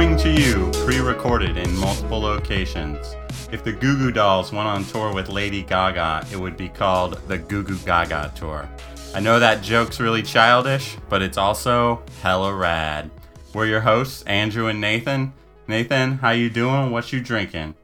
[0.00, 3.16] Coming to you, pre recorded in multiple locations.
[3.52, 7.20] If the Goo Goo Dolls went on tour with Lady Gaga, it would be called
[7.28, 8.66] the Goo Goo Gaga Tour.
[9.14, 13.10] I know that joke's really childish, but it's also hella rad.
[13.52, 15.34] We're your hosts, Andrew and Nathan.
[15.68, 16.90] Nathan, how you doing?
[16.90, 17.74] What you drinking?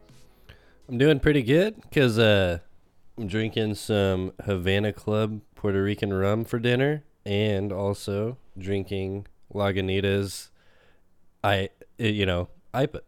[0.88, 2.60] I'm doing pretty good because uh,
[3.18, 10.48] I'm drinking some Havana Club Puerto Rican rum for dinner, and also drinking Lagunitas.
[11.44, 13.00] I you know IPA.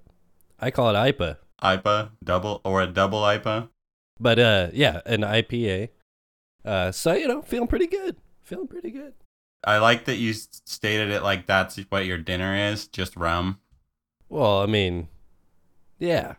[0.60, 3.69] I call it IPA, IPA, double or a double IPA?
[4.20, 5.91] but uh, yeah, an IPA.
[6.64, 8.16] Uh, so you know, feeling pretty good.
[8.42, 9.14] Feeling pretty good.
[9.64, 13.59] I like that you stated it like that's what your dinner is, just rum.
[14.28, 15.09] Well, I mean,
[15.98, 16.34] yeah,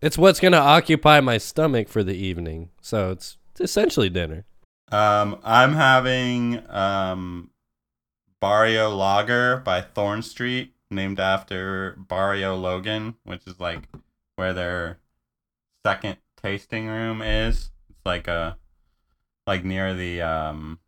[0.00, 2.70] it's what's gonna occupy my stomach for the evening.
[2.80, 4.44] So it's, it's essentially dinner.
[4.90, 7.50] Um, I'm having um,
[8.40, 13.88] Barrio Lager by Thorn Street, named after Barrio Logan, which is like
[14.36, 14.98] where their
[15.84, 17.70] second tasting room is.
[17.90, 18.56] It's like a
[19.46, 20.78] like near the um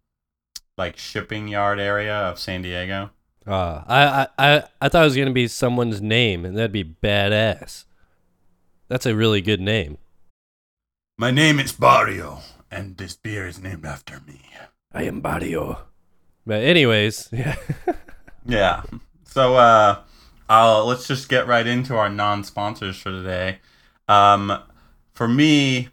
[0.78, 3.10] like shipping yard area of San Diego.
[3.46, 6.84] Uh, I, I, I, I thought it was gonna be someone's name, and that'd be
[6.84, 7.84] badass.
[8.88, 9.98] That's a really good name.
[11.16, 12.40] My name is Barrio,
[12.70, 14.40] and this beer is named after me.
[14.92, 15.86] I am Barrio.
[16.44, 17.56] But anyways, yeah.
[18.48, 18.82] Yeah.
[19.36, 19.98] So uh
[20.48, 23.58] I'll let's just get right into our non-sponsors for today.
[24.08, 24.62] Um
[25.12, 25.90] for me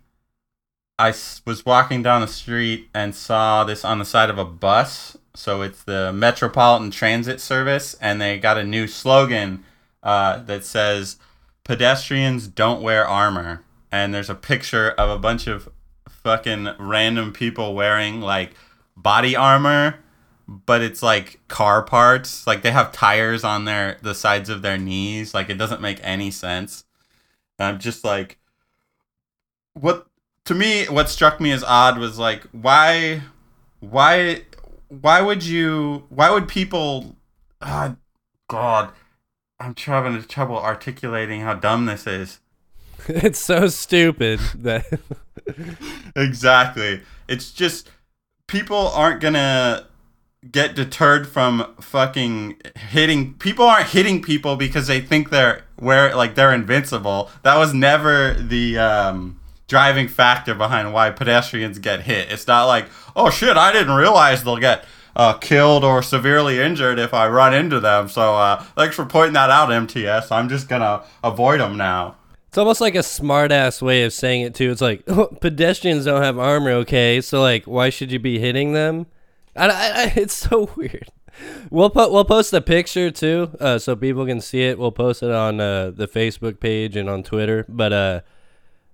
[0.97, 1.09] I
[1.45, 5.17] was walking down the street and saw this on the side of a bus.
[5.35, 9.65] So it's the Metropolitan Transit Service and they got a new slogan
[10.03, 11.17] uh that says
[11.65, 15.67] pedestrians don't wear armor and there's a picture of a bunch of
[16.07, 18.53] fucking random people wearing like
[18.95, 19.99] body armor
[20.65, 22.45] but it's like car parts.
[22.47, 25.33] Like they have tires on their the sides of their knees.
[25.33, 26.85] Like it doesn't make any sense.
[27.59, 28.37] And I'm just like,
[29.73, 30.07] what?
[30.45, 33.21] To me, what struck me as odd was like, why,
[33.79, 34.41] why,
[34.89, 36.05] why would you?
[36.09, 37.15] Why would people?
[37.61, 37.95] Ah,
[38.49, 38.91] God,
[39.59, 42.39] I'm having trouble articulating how dumb this is.
[43.07, 44.85] it's so stupid that
[46.15, 47.01] exactly.
[47.27, 47.89] It's just
[48.47, 49.87] people aren't gonna
[50.51, 56.35] get deterred from fucking hitting people aren't hitting people because they think they're where like
[56.35, 57.29] they're invincible.
[57.43, 62.31] That was never the um driving factor behind why pedestrians get hit.
[62.31, 66.99] It's not like, oh shit, I didn't realize they'll get uh, killed or severely injured
[66.99, 68.09] if I run into them.
[68.09, 70.31] So uh, thanks for pointing that out, MTS.
[70.31, 72.15] I'm just gonna avoid them now.
[72.49, 74.71] it's almost like a smart ass way of saying it too.
[74.71, 75.05] It's like
[75.41, 77.21] pedestrians don't have armor, okay?
[77.21, 79.07] So like, why should you be hitting them?
[79.55, 81.09] I, I, it's so weird.
[81.69, 84.77] We'll put we'll post a picture too, uh, so people can see it.
[84.77, 87.65] We'll post it on uh, the Facebook page and on Twitter.
[87.67, 88.21] But uh,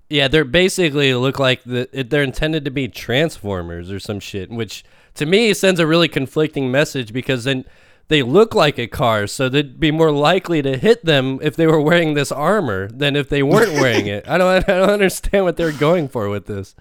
[0.10, 4.86] yeah, they're basically look like the, they're intended to be transformers or some shit, which
[5.16, 7.66] to me sends a really conflicting message because then
[8.08, 11.68] they look like a car, so they'd be more likely to hit them if they
[11.68, 14.28] were wearing this armor than if they weren't wearing it.
[14.28, 16.76] I don't I don't understand what they're going for with this.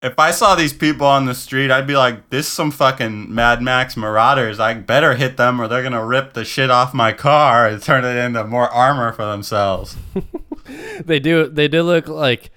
[0.00, 3.34] If I saw these people on the street, I'd be like, this is some fucking
[3.34, 4.60] Mad Max Marauders.
[4.60, 8.04] I better hit them or they're gonna rip the shit off my car and turn
[8.04, 9.96] it into more armor for themselves.
[11.02, 12.50] They do they do look like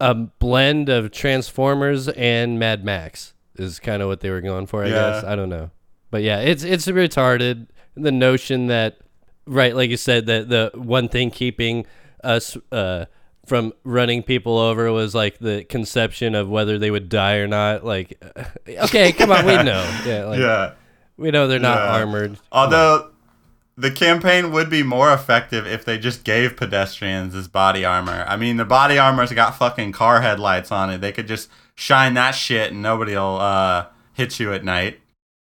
[0.00, 4.84] a blend of Transformers and Mad Max is kind of what they were going for,
[4.84, 4.92] I Yeah.
[5.12, 5.24] guess.
[5.24, 5.70] I don't know.
[6.10, 7.68] But yeah, it's it's retarded.
[7.94, 8.98] The notion that
[9.46, 11.86] right, like you said, that the one thing keeping
[12.22, 13.06] us uh
[13.48, 17.84] from running people over was like the conception of whether they would die or not.
[17.84, 18.22] Like,
[18.68, 20.00] okay, come on, we know.
[20.06, 20.72] Yeah, like, yeah.
[21.16, 21.98] we know they're not Yeah.
[22.00, 22.38] armored.
[22.52, 23.10] Although
[23.76, 28.24] the campaign would be more effective if they just gave pedestrians this body armor.
[28.28, 31.00] I mean, the body armor's got fucking car headlights on it.
[31.00, 35.00] They could just shine that shit and nobody'll uh, hit you at night.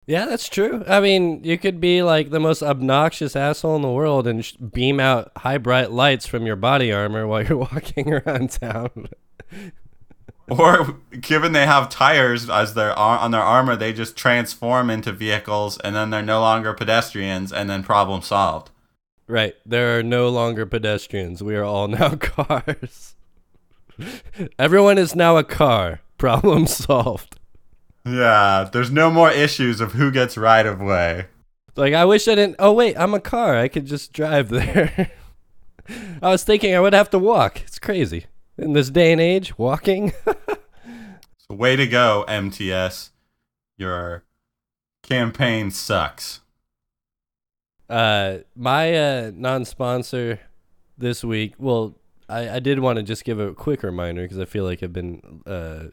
[0.07, 0.83] Yeah, that's true.
[0.89, 4.53] I mean, you could be like the most obnoxious asshole in the world and sh-
[4.55, 9.09] beam out high bright lights from your body armor while you're walking around town.
[10.49, 15.79] Or given they have tires as their on their armor, they just transform into vehicles
[15.79, 18.71] and then they're no longer pedestrians and then problem solved.
[19.29, 19.55] right.
[19.65, 21.43] There are no longer pedestrians.
[21.43, 23.15] We are all now cars.
[24.59, 26.01] Everyone is now a car.
[26.19, 27.39] Problem solved.
[28.05, 31.27] Yeah, there's no more issues of who gets right of way.
[31.77, 32.57] Like, I wish I didn't.
[32.59, 33.57] Oh, wait, I'm a car.
[33.57, 35.11] I could just drive there.
[36.23, 37.61] I was thinking I would have to walk.
[37.63, 38.27] It's crazy.
[38.59, 40.13] In this day and age, walking.
[41.49, 43.11] So way to go, MTS.
[43.77, 44.23] Your
[45.03, 46.41] campaign sucks.
[47.91, 50.39] Uh, my uh, non-sponsor
[50.97, 51.55] this week.
[51.59, 51.97] Well,
[52.29, 54.93] I, I did want to just give a quick reminder because I feel like I've
[54.93, 55.89] been uh,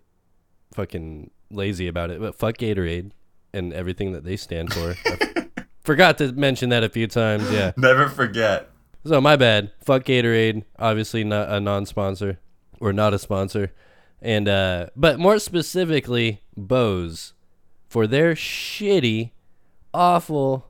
[0.75, 2.19] fucking lazy about it.
[2.19, 3.11] But fuck Gatorade
[3.53, 4.95] and everything that they stand for.
[5.81, 7.51] Forgot to mention that a few times.
[7.51, 7.71] Yeah.
[7.77, 8.69] Never forget.
[9.05, 9.71] So my bad.
[9.83, 10.63] Fuck Gatorade.
[10.77, 12.39] Obviously not a non-sponsor
[12.79, 13.73] or not a sponsor.
[14.21, 17.33] And uh but more specifically Bose
[17.87, 19.31] for their shitty
[19.93, 20.69] awful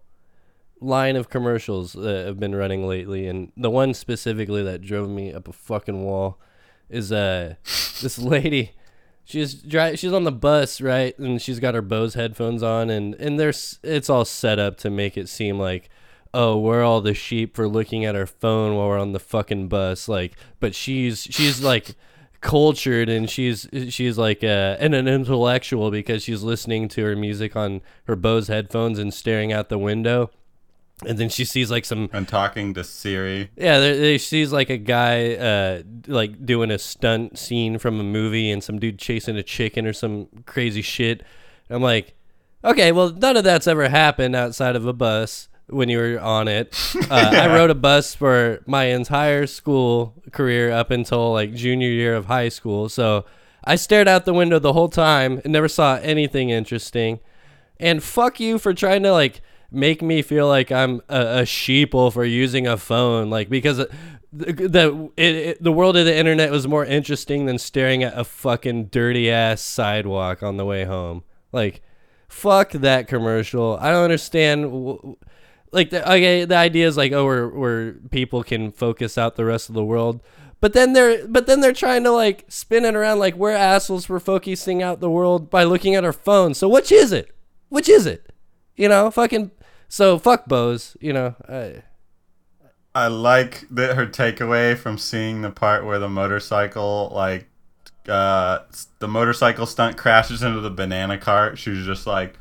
[0.80, 5.34] line of commercials that have been running lately and the one specifically that drove me
[5.34, 6.40] up a fucking wall
[6.90, 7.56] is uh
[8.02, 8.72] this lady
[9.30, 11.18] she's dri- she's on the bus right?
[11.20, 14.90] And she's got her Bose headphones on and and there's it's all set up to
[14.90, 15.90] make it seem like
[16.34, 19.68] oh we're all the sheep for looking at our phone while we're on the fucking
[19.68, 21.96] bus like but she's she's like
[22.42, 27.56] cultured and she's she's like uh, and an intellectual because she's listening to her music
[27.56, 30.32] on her Bose headphones and staring out the window
[31.08, 33.50] and then she sees like some And talking to Siri.
[33.56, 38.52] yeah she sees like a guy uh like doing a stunt scene from a movie
[38.52, 41.24] and some dude chasing a chicken or some crazy shit.
[41.70, 42.16] I'm like
[42.64, 46.48] okay well none of that's ever happened outside of a bus when you were on
[46.48, 46.76] it.
[47.12, 52.16] Uh, i rode a bus for my entire school career up until like junior year
[52.16, 52.88] of high school.
[52.90, 53.26] So
[53.64, 57.20] i stared out the window the whole time and never saw anything interesting.
[57.80, 62.12] And fuck you for trying to like make me feel like I'm a, a sheeple
[62.12, 63.90] for using a phone, like because the
[64.32, 68.24] the, it, it, the world of the internet was more interesting than staring at a
[68.24, 71.24] fucking dirty ass sidewalk on the way home.
[71.52, 71.82] Like,
[72.28, 73.78] fuck that commercial.
[73.82, 75.16] I don't understand.
[75.72, 79.46] Like, the, okay, the idea is like, oh, where where people can focus out the
[79.46, 80.22] rest of the world.
[80.62, 84.06] But then they're but then they're trying to like spin it around like we're assholes
[84.06, 86.58] for focusing out the world by looking at our phones.
[86.58, 87.34] So which is it?
[87.70, 88.34] Which is it?
[88.76, 89.52] You know, fucking.
[89.90, 90.96] So fuck Bose.
[91.02, 91.36] You know.
[91.48, 91.82] Uh,
[92.96, 97.48] I like that her takeaway from seeing the part where the motorcycle, like,
[98.08, 98.60] uh,
[98.98, 101.60] the motorcycle stunt crashes into the banana cart.
[101.60, 102.40] She was just like,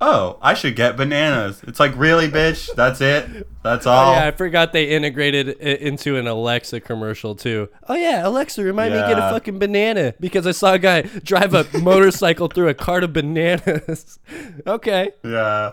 [0.00, 2.74] "Oh, I should get bananas." It's like, really, bitch?
[2.74, 3.46] That's it?
[3.62, 4.12] That's all?
[4.12, 7.68] Oh, yeah, I forgot they integrated it into an Alexa commercial too.
[7.88, 11.02] Oh yeah, Alexa, remind me to get a fucking banana because I saw a guy
[11.02, 14.18] drive a motorcycle through a cart of bananas.
[14.66, 15.72] okay, yeah.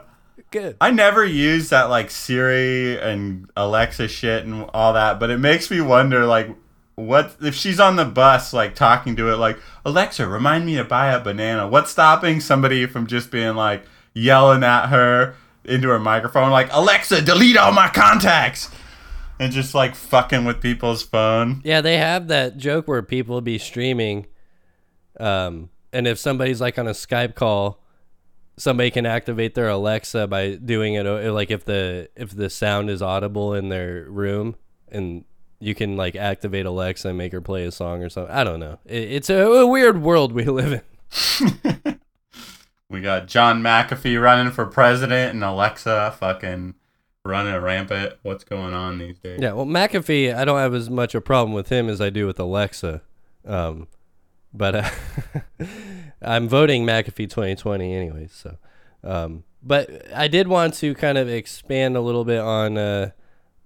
[0.52, 0.78] Good.
[0.82, 5.70] I never use that like Siri and Alexa shit and all that, but it makes
[5.72, 6.50] me wonder like
[6.96, 10.84] what if she's on the bus like talking to it like Alexa, remind me to
[10.84, 11.68] buy a banana.
[11.68, 13.84] What's stopping somebody from just being like
[14.14, 18.72] yelling at her into her microphone like Alexa, delete all my contacts
[19.40, 21.62] and just like fucking with people's phone.
[21.64, 24.26] Yeah, they have that joke where people be streaming,
[25.20, 27.80] um, and if somebody's like on a Skype call,
[28.58, 31.04] somebody can activate their Alexa by doing it.
[31.04, 34.56] Like if the if the sound is audible in their room,
[34.90, 35.24] and
[35.60, 38.34] you can like activate Alexa and make her play a song or something.
[38.34, 38.80] I don't know.
[38.86, 42.00] It, it's a, a weird world we live in.
[42.90, 46.76] We got John McAfee running for president and Alexa fucking
[47.26, 48.14] running rampant.
[48.24, 49.40] What's going on these days?
[49.42, 52.26] Yeah, well, McAfee, I don't have as much a problem with him as I do
[52.26, 53.02] with Alexa.
[53.46, 53.88] Um,
[54.54, 54.90] but uh,
[56.28, 58.34] I'm voting McAfee 2020 anyways.
[58.34, 58.58] So,
[59.04, 63.12] um, but I did want to kind of expand a little bit on uh,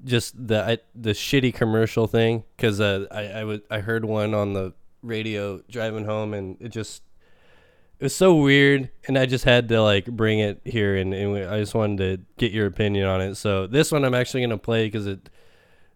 [0.04, 4.34] just the I, the shitty commercial thing because uh, I I would I heard one
[4.34, 7.02] on the radio driving home and it just
[8.00, 11.38] it was so weird and i just had to like bring it here and, and
[11.50, 14.58] i just wanted to get your opinion on it so this one i'm actually to
[14.58, 15.30] play because it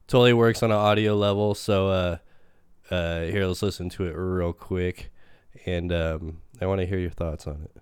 [0.08, 2.18] totally works on an audio level so uh
[2.90, 5.12] uh here let's listen to it real quick
[5.66, 7.82] and um i want to hear your thoughts on it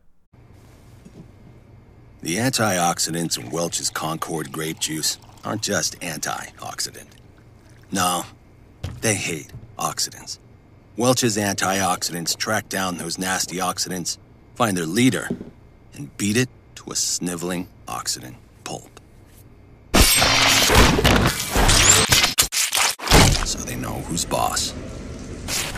[2.24, 7.08] The antioxidants in Welch's Concord grape juice aren't just antioxidant.
[7.92, 8.24] No,
[9.02, 10.40] they hate oxidants.
[10.96, 14.18] Welch's antioxidants track down those nasty oxidants,
[14.56, 15.28] find their leader,
[15.96, 19.02] and beat it to a sniveling oxidant pulp.
[23.46, 24.74] So they know who's boss.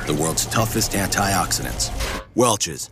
[0.06, 1.92] The world's toughest antioxidants.
[2.36, 2.90] Welch's.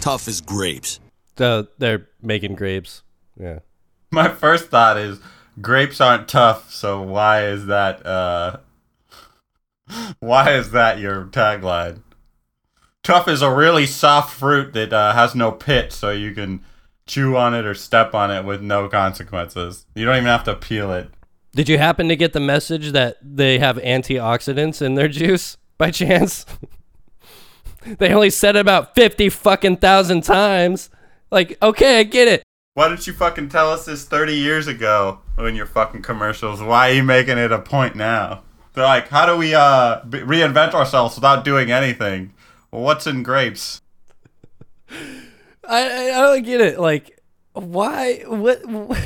[0.00, 1.00] Tough as grapes.
[1.36, 3.02] so they're making grapes
[3.38, 3.58] yeah
[4.12, 5.18] My first thought is
[5.60, 8.58] grapes aren't tough, so why is that uh
[10.20, 12.02] why is that your tagline?
[13.02, 16.64] Tough is a really soft fruit that uh, has no pit, so you can
[17.06, 19.86] chew on it or step on it with no consequences.
[19.94, 21.08] You don't even have to peel it.
[21.54, 25.90] did you happen to get the message that they have antioxidants in their juice by
[25.90, 26.46] chance
[27.98, 30.90] they only said it about 50 fucking thousand times
[31.30, 32.42] like okay i get it
[32.74, 35.20] Why didn't you fucking tell us this 30 years ago?
[35.38, 36.62] in your fucking commercials.
[36.62, 38.42] Why are you making it a point now?
[38.72, 42.32] They're like, how do we uh reinvent ourselves without doing anything?
[42.70, 43.82] Well, what's in grapes?
[45.68, 46.78] I, I don't get it.
[46.78, 47.20] Like,
[47.52, 48.22] why?
[48.26, 48.62] What?
[48.64, 48.98] wh-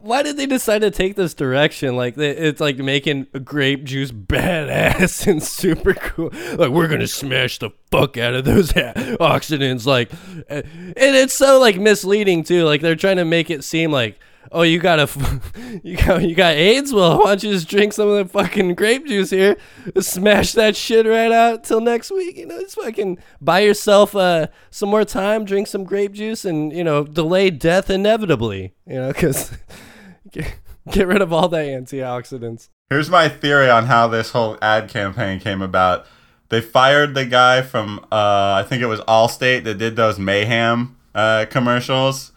[0.00, 1.96] Why did they decide to take this direction?
[1.96, 6.30] Like, it's like making grape juice badass and super cool.
[6.56, 9.86] Like, we're gonna smash the fuck out of those oxidants.
[9.86, 10.10] Like,
[10.48, 12.64] and it's so like misleading too.
[12.64, 14.18] Like, they're trying to make it seem like,
[14.52, 15.40] oh, you got a,
[15.82, 16.92] you got you got AIDS.
[16.92, 19.56] Well, why don't you just drink some of the fucking grape juice here?
[19.98, 22.36] Smash that shit right out till next week.
[22.36, 26.72] You know, just fucking buy yourself uh some more time, drink some grape juice, and
[26.72, 28.74] you know, delay death inevitably.
[28.86, 29.56] You know, because
[30.30, 30.54] get,
[30.90, 32.68] get rid of all the antioxidants.
[32.90, 36.06] Here's my theory on how this whole ad campaign came about.
[36.50, 40.96] They fired the guy from uh, I think it was Allstate that did those mayhem
[41.14, 42.31] uh, commercials,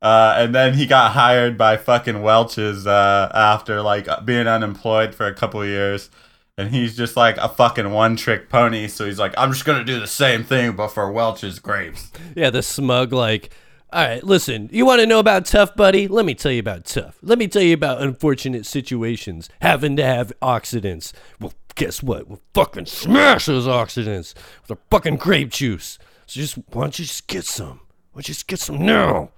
[0.00, 5.26] uh, and then he got hired by fucking Welch's uh, after like being unemployed for
[5.26, 6.10] a couple years,
[6.56, 8.86] and he's just like a fucking one trick pony.
[8.88, 12.10] So he's like, I'm just gonna do the same thing, but for Welch's grapes.
[12.36, 13.50] Yeah, the smug like.
[13.90, 14.68] All right, listen.
[14.70, 16.08] You want to know about tough, buddy?
[16.08, 17.16] Let me tell you about tough.
[17.22, 21.14] Let me tell you about unfortunate situations having to have oxidants.
[21.40, 22.28] Well, guess what?
[22.28, 25.98] We'll fucking smash those oxidants with our fucking grape juice.
[26.26, 27.80] So just why don't you just get some?
[28.12, 29.30] Why don't you just get some now?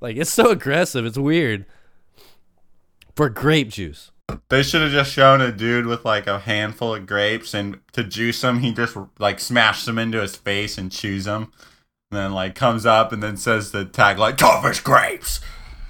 [0.00, 1.04] Like it's so aggressive.
[1.04, 1.66] It's weird.
[3.16, 4.10] For grape juice.
[4.48, 8.04] They should have just shown a dude with like a handful of grapes, and to
[8.04, 11.52] juice them, he just like smashes them into his face and chews them.
[12.10, 15.40] And then like comes up and then says the tag like tough as grapes.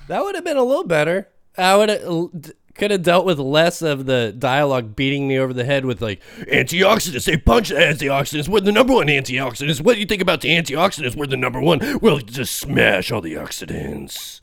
[0.09, 1.29] That would have been a little better.
[1.57, 5.65] I would have could have dealt with less of the dialogue beating me over the
[5.65, 7.25] head with like antioxidants.
[7.25, 8.49] They punch the antioxidants.
[8.49, 9.81] We're the number one antioxidants.
[9.81, 11.17] What do you think about the antioxidants?
[11.17, 11.99] We're the number one.
[12.01, 14.41] We'll just smash all the oxidants.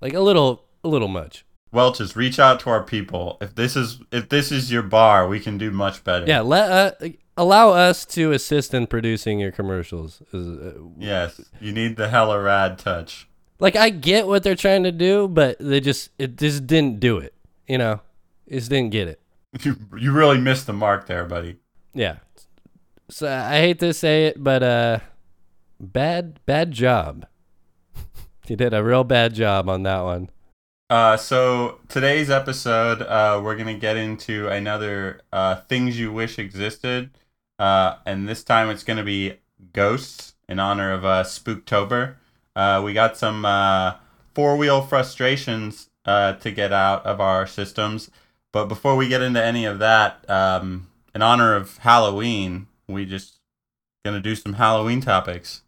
[0.00, 1.44] Like a little, a little much.
[1.72, 3.36] Welch's, reach out to our people.
[3.40, 6.24] If this is if this is your bar, we can do much better.
[6.26, 10.22] Yeah, let uh, allow us to assist in producing your commercials.
[10.32, 13.28] Uh, Yes, you need the hella rad touch.
[13.58, 17.18] Like I get what they're trying to do, but they just it just didn't do
[17.18, 17.34] it.
[17.66, 18.00] You know,
[18.48, 19.20] just didn't get it.
[19.62, 21.56] You you really missed the mark there, buddy.
[21.94, 22.16] Yeah.
[23.08, 24.98] So I hate to say it, but uh,
[25.80, 27.26] bad bad job.
[28.46, 30.28] you did a real bad job on that one.
[30.90, 37.10] Uh, so today's episode, uh, we're gonna get into another uh, things you wish existed,
[37.58, 39.34] uh, and this time it's gonna be
[39.72, 42.16] ghosts in honor of uh, Spooktober.
[42.54, 43.94] Uh, we got some uh,
[44.34, 48.10] four wheel frustrations uh, to get out of our systems,
[48.52, 53.40] but before we get into any of that, um, in honor of Halloween, we just
[54.04, 55.62] gonna do some Halloween topics.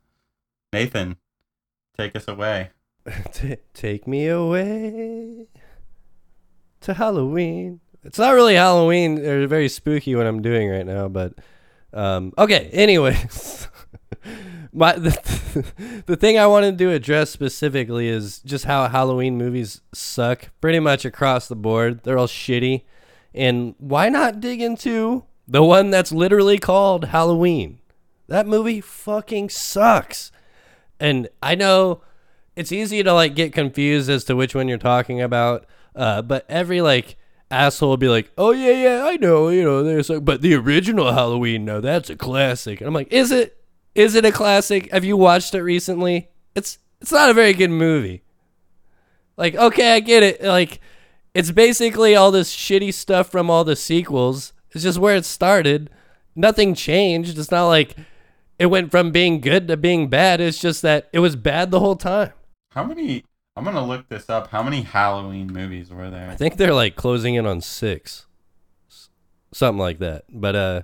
[0.73, 1.16] Nathan,
[1.97, 2.71] take us away.
[3.75, 5.47] Take me away
[6.80, 7.80] to Halloween.
[8.04, 11.35] It's not really Halloween or very spooky what I'm doing right now, but
[11.92, 12.68] um, okay.
[12.73, 13.68] Anyways,
[14.73, 20.50] my the, the thing I wanted to address specifically is just how Halloween movies suck
[20.61, 22.02] pretty much across the board.
[22.02, 22.82] They're all shitty,
[23.35, 27.78] and why not dig into the one that's literally called Halloween?
[28.28, 30.30] That movie fucking sucks.
[31.00, 32.02] And I know
[32.56, 35.64] it's easy to like get confused as to which one you're talking about.
[35.94, 37.16] Uh, but every like
[37.50, 40.54] asshole will be like, "Oh yeah, yeah, I know, you know." There's like, but the
[40.54, 42.80] original Halloween, no, that's a classic.
[42.80, 43.57] And I'm like, is it?
[43.99, 44.93] Is it a classic?
[44.93, 46.28] Have you watched it recently?
[46.55, 48.23] It's it's not a very good movie.
[49.37, 50.40] Like, okay, I get it.
[50.40, 50.81] Like,
[51.35, 54.52] it's basically all this shitty stuff from all the sequels.
[54.71, 55.90] It's just where it started.
[56.37, 57.38] Nothing changed.
[57.38, 57.97] It's not like
[58.57, 60.40] it went from being good to being bad.
[60.40, 62.33] It's just that it was bad the whole time.
[62.71, 63.25] How many?
[63.57, 64.47] I'm gonna look this up.
[64.47, 66.31] How many Halloween movies were there?
[66.31, 68.26] I think they're like closing in on six,
[69.52, 70.26] something like that.
[70.28, 70.83] But uh,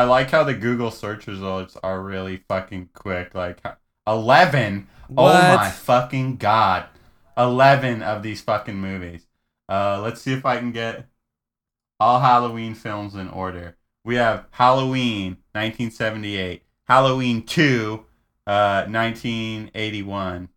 [0.00, 3.34] I like how the Google search results are really fucking quick.
[3.34, 3.62] Like
[4.06, 4.88] eleven.
[5.14, 6.86] Oh my fucking god!
[7.36, 9.26] Eleven of these fucking movies.
[9.68, 11.04] Uh, let's see if I can get
[12.00, 13.76] all Halloween films in order.
[14.02, 16.62] We have Halloween, 1978.
[16.84, 18.06] Halloween 2,
[18.46, 20.48] uh, 1981.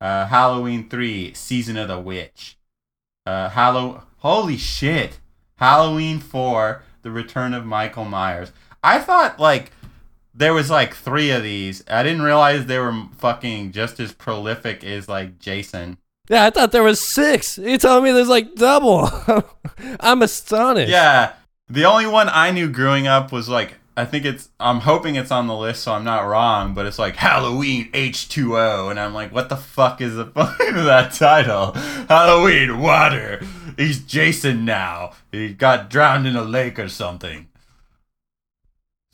[0.00, 2.58] Uh, Halloween 3, Season of the Witch.
[3.24, 4.02] Uh, Hallow.
[4.18, 5.20] Holy shit!
[5.58, 8.50] Halloween 4, The Return of Michael Myers.
[8.82, 9.72] I thought like
[10.34, 11.84] there was like three of these.
[11.88, 15.98] I didn't realize they were fucking just as prolific as like Jason.
[16.28, 17.58] yeah, I thought there was six.
[17.58, 19.08] You telling me there's like double?
[20.00, 20.90] I'm astonished.
[20.90, 21.34] Yeah.
[21.68, 25.30] The only one I knew growing up was like I think it's I'm hoping it's
[25.30, 29.32] on the list so I'm not wrong, but it's like Halloween H2O and I'm like
[29.32, 31.72] what the fuck is the point of that title?
[32.08, 33.42] Halloween water.
[33.76, 35.12] He's Jason now.
[35.30, 37.48] He got drowned in a lake or something.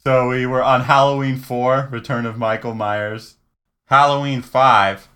[0.09, 3.37] So we were on Halloween 4, Return of Michael Myers.
[3.89, 5.07] Halloween 5,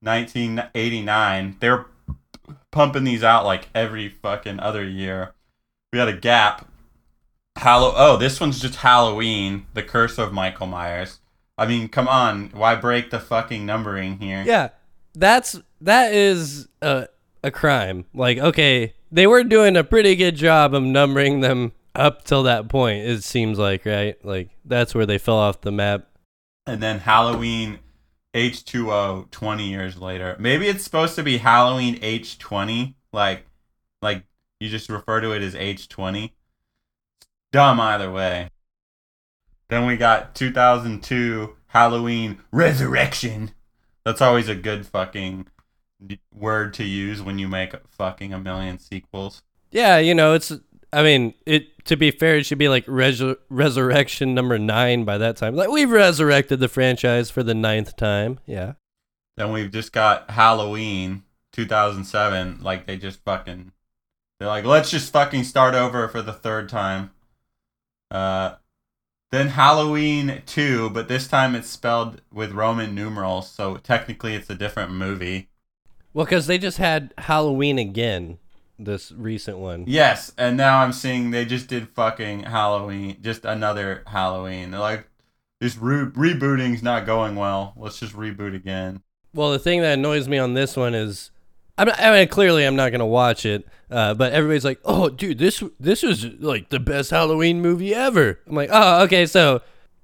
[0.00, 1.56] 1989.
[1.58, 1.86] They're
[2.70, 5.34] pumping these out like every fucking other year.
[5.92, 6.68] We had a gap.
[7.56, 11.18] Hallow oh, this one's just Halloween, The Curse of Michael Myers.
[11.58, 14.44] I mean, come on, why break the fucking numbering here?
[14.46, 14.68] Yeah,
[15.16, 17.08] that's that is a
[17.42, 18.04] a crime.
[18.14, 22.68] Like, okay, they were doing a pretty good job of numbering them up till that
[22.68, 23.06] point.
[23.06, 24.22] It seems like, right?
[24.24, 26.06] Like that's where they fell off the map.
[26.66, 27.78] And then Halloween
[28.34, 30.36] H2O 20 years later.
[30.38, 33.46] Maybe it's supposed to be Halloween H20, like
[34.02, 34.24] like
[34.60, 36.32] you just refer to it as H20.
[37.52, 38.50] Dumb either way.
[39.68, 43.52] Then we got 2002 Halloween Resurrection.
[44.04, 45.46] That's always a good fucking
[46.32, 49.42] word to use when you make fucking a million sequels.
[49.70, 50.52] Yeah, you know, it's.
[50.92, 51.68] I mean, it.
[51.86, 55.54] To be fair, it should be like Resur- Resurrection number nine by that time.
[55.54, 58.40] Like we've resurrected the franchise for the ninth time.
[58.46, 58.74] Yeah.
[59.36, 62.60] Then we've just got Halloween 2007.
[62.62, 63.72] Like they just fucking,
[64.38, 67.12] they're like, let's just fucking start over for the third time.
[68.10, 68.56] Uh,
[69.32, 74.54] then Halloween 2, but this time it's spelled with Roman numerals, so technically it's a
[74.54, 75.48] different movie.
[76.14, 78.38] Well, because they just had Halloween again,
[78.78, 79.84] this recent one.
[79.86, 84.70] Yes, and now I'm seeing they just did fucking Halloween, just another Halloween.
[84.70, 85.08] They're like,
[85.60, 87.74] this re- rebooting's not going well.
[87.76, 89.02] Let's just reboot again.
[89.34, 91.30] Well, the thing that annoys me on this one is,
[91.78, 95.10] I'm not, I mean, clearly I'm not gonna watch it, uh, but everybody's like, "Oh,
[95.10, 99.60] dude, this this was like the best Halloween movie ever." I'm like, "Oh, okay, so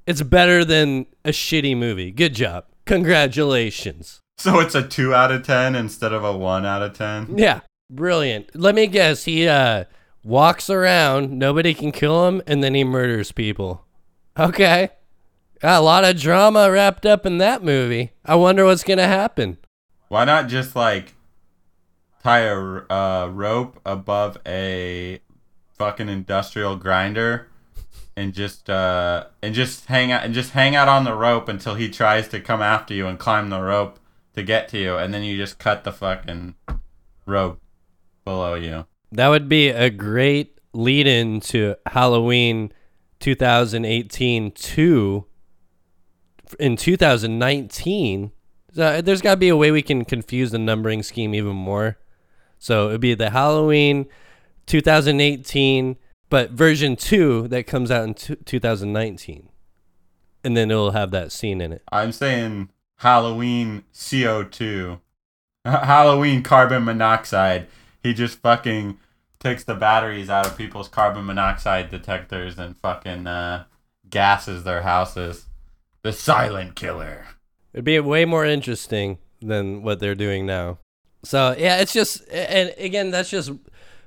[0.06, 2.10] it's better than a shitty movie.
[2.10, 6.82] Good job, congratulations." So it's a 2 out of 10 instead of a 1 out
[6.82, 7.38] of 10.
[7.38, 7.60] Yeah,
[7.94, 8.54] brilliant.
[8.54, 9.84] Let me guess, he uh
[10.24, 13.84] walks around, nobody can kill him, and then he murders people.
[14.38, 14.90] Okay,
[15.62, 18.12] a lot of drama wrapped up in that movie.
[18.24, 19.58] I wonder what's gonna happen.
[20.08, 21.14] Why not just like
[22.22, 25.20] tie a uh, rope above a
[25.78, 27.48] fucking industrial grinder
[28.16, 31.74] and just uh and just hang out and just hang out on the rope until
[31.74, 33.98] he tries to come after you and climb the rope
[34.34, 36.54] to get to you and then you just cut the fucking
[37.26, 37.61] rope
[38.24, 38.86] below you.
[39.10, 42.72] That would be a great lead in to Halloween
[43.20, 45.24] 2018 2
[46.58, 48.32] in 2019.
[48.74, 51.54] So uh, there's got to be a way we can confuse the numbering scheme even
[51.54, 51.98] more.
[52.58, 54.06] So it'd be the Halloween
[54.66, 55.96] 2018,
[56.30, 59.48] but version 2 that comes out in t- 2019.
[60.44, 61.82] And then it'll have that scene in it.
[61.92, 65.00] I'm saying Halloween CO2.
[65.64, 67.66] Halloween carbon monoxide.
[68.02, 68.98] He just fucking
[69.38, 73.64] takes the batteries out of people's carbon monoxide detectors and fucking uh,
[74.08, 75.46] gases their houses.
[76.02, 77.26] The silent killer.
[77.72, 80.78] It'd be way more interesting than what they're doing now.
[81.24, 83.52] So yeah, it's just and again that's just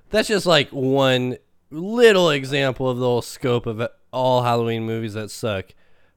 [0.10, 1.38] that's just like one
[1.71, 5.67] little example of the whole scope of all Halloween movies that suck.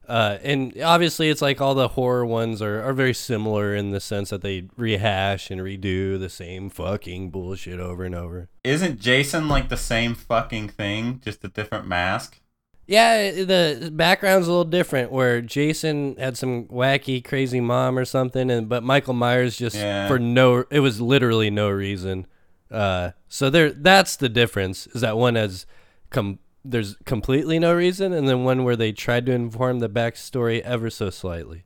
[0.09, 3.99] Uh, and obviously, it's like all the horror ones are, are very similar in the
[3.99, 8.49] sense that they rehash and redo the same fucking bullshit over and over.
[8.63, 12.39] Isn't Jason like the same fucking thing, just a different mask?
[12.87, 15.11] Yeah, the background's a little different.
[15.11, 20.07] Where Jason had some wacky, crazy mom or something, and but Michael Myers just Yeah.
[20.07, 22.25] for no, it was literally no reason.
[22.71, 24.87] Uh, so there, that's the difference.
[24.87, 25.67] Is that one has
[26.09, 30.61] com- there's completely no reason, and then one where they tried to inform the backstory
[30.61, 31.65] ever so slightly.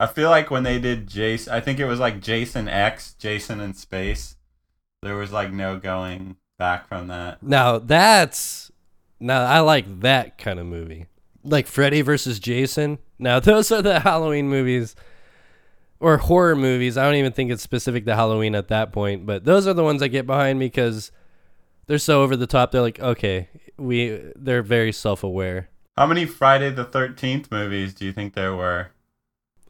[0.00, 3.60] I feel like when they did Jason, I think it was like Jason X, Jason
[3.60, 4.36] in space.
[5.02, 7.42] There was like no going back from that.
[7.42, 8.70] Now that's
[9.20, 11.06] now I like that kind of movie,
[11.44, 12.98] like Freddy versus Jason.
[13.18, 14.96] Now those are the Halloween movies
[16.00, 16.96] or horror movies.
[16.96, 19.84] I don't even think it's specific to Halloween at that point, but those are the
[19.84, 21.12] ones I get behind me because
[21.86, 22.70] they're so over the top.
[22.70, 25.68] They're like, okay, we they're very self aware.
[25.96, 28.90] How many Friday the Thirteenth movies do you think there were?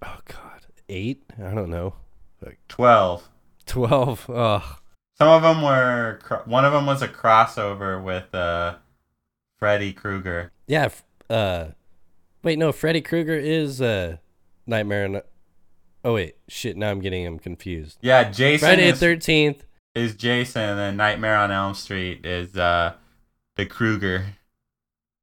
[0.03, 1.22] Oh God, eight?
[1.38, 1.94] I don't know,
[2.44, 3.29] Like Twelve.
[3.66, 4.29] twelve.
[4.31, 4.62] Ugh.
[5.16, 6.18] Some of them were.
[6.46, 8.77] One of them was a crossover with uh,
[9.59, 10.50] Freddy Krueger.
[10.66, 10.88] Yeah.
[11.31, 11.68] Uh,
[12.42, 12.72] wait, no.
[12.72, 14.16] Freddy Krueger is uh,
[14.66, 15.05] Nightmare.
[15.05, 15.20] On...
[16.05, 16.77] Oh wait, shit.
[16.77, 17.98] Now I'm getting him confused.
[18.00, 19.64] Yeah, Jason Friday the Thirteenth.
[19.95, 22.95] Is Jason, and Nightmare on Elm Street is uh,
[23.57, 24.27] the Krueger.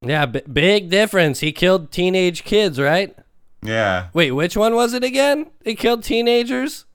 [0.01, 1.41] Yeah, b- big difference.
[1.41, 3.15] He killed teenage kids, right?
[3.61, 4.07] Yeah.
[4.13, 5.51] Wait, which one was it again?
[5.63, 6.85] He killed teenagers.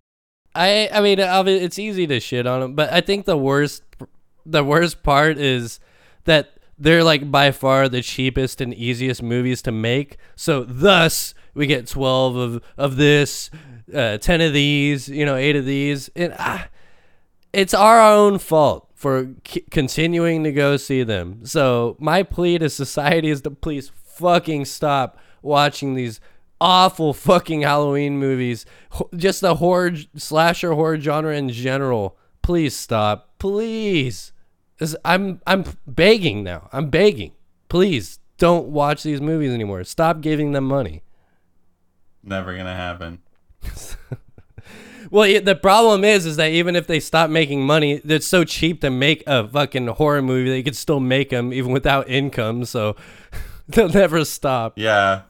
[0.54, 3.82] I I mean, it's easy to shit on him, but I think the worst
[4.44, 5.80] the worst part is
[6.24, 10.16] that they're like by far the cheapest and easiest movies to make.
[10.34, 13.50] So thus we get 12 of of this,
[13.94, 16.10] uh, 10 of these, you know, 8 of these.
[16.16, 16.68] And ah,
[17.56, 21.40] it's our own fault for c- continuing to go see them.
[21.46, 26.20] So my plea to society is to please fucking stop watching these
[26.60, 28.66] awful fucking Halloween movies.
[29.16, 32.18] Just the horror slasher horror genre in general.
[32.42, 33.38] Please stop.
[33.38, 34.32] Please.
[35.02, 36.68] I'm I'm begging now.
[36.72, 37.32] I'm begging.
[37.70, 39.82] Please don't watch these movies anymore.
[39.84, 41.04] Stop giving them money.
[42.22, 43.20] Never gonna happen.
[45.10, 48.44] Well, yeah, the problem is, is that even if they stop making money, it's so
[48.44, 50.50] cheap to make a fucking horror movie.
[50.50, 52.64] They could still make them even without income.
[52.64, 52.96] So
[53.68, 54.74] they'll never stop.
[54.76, 55.22] Yeah.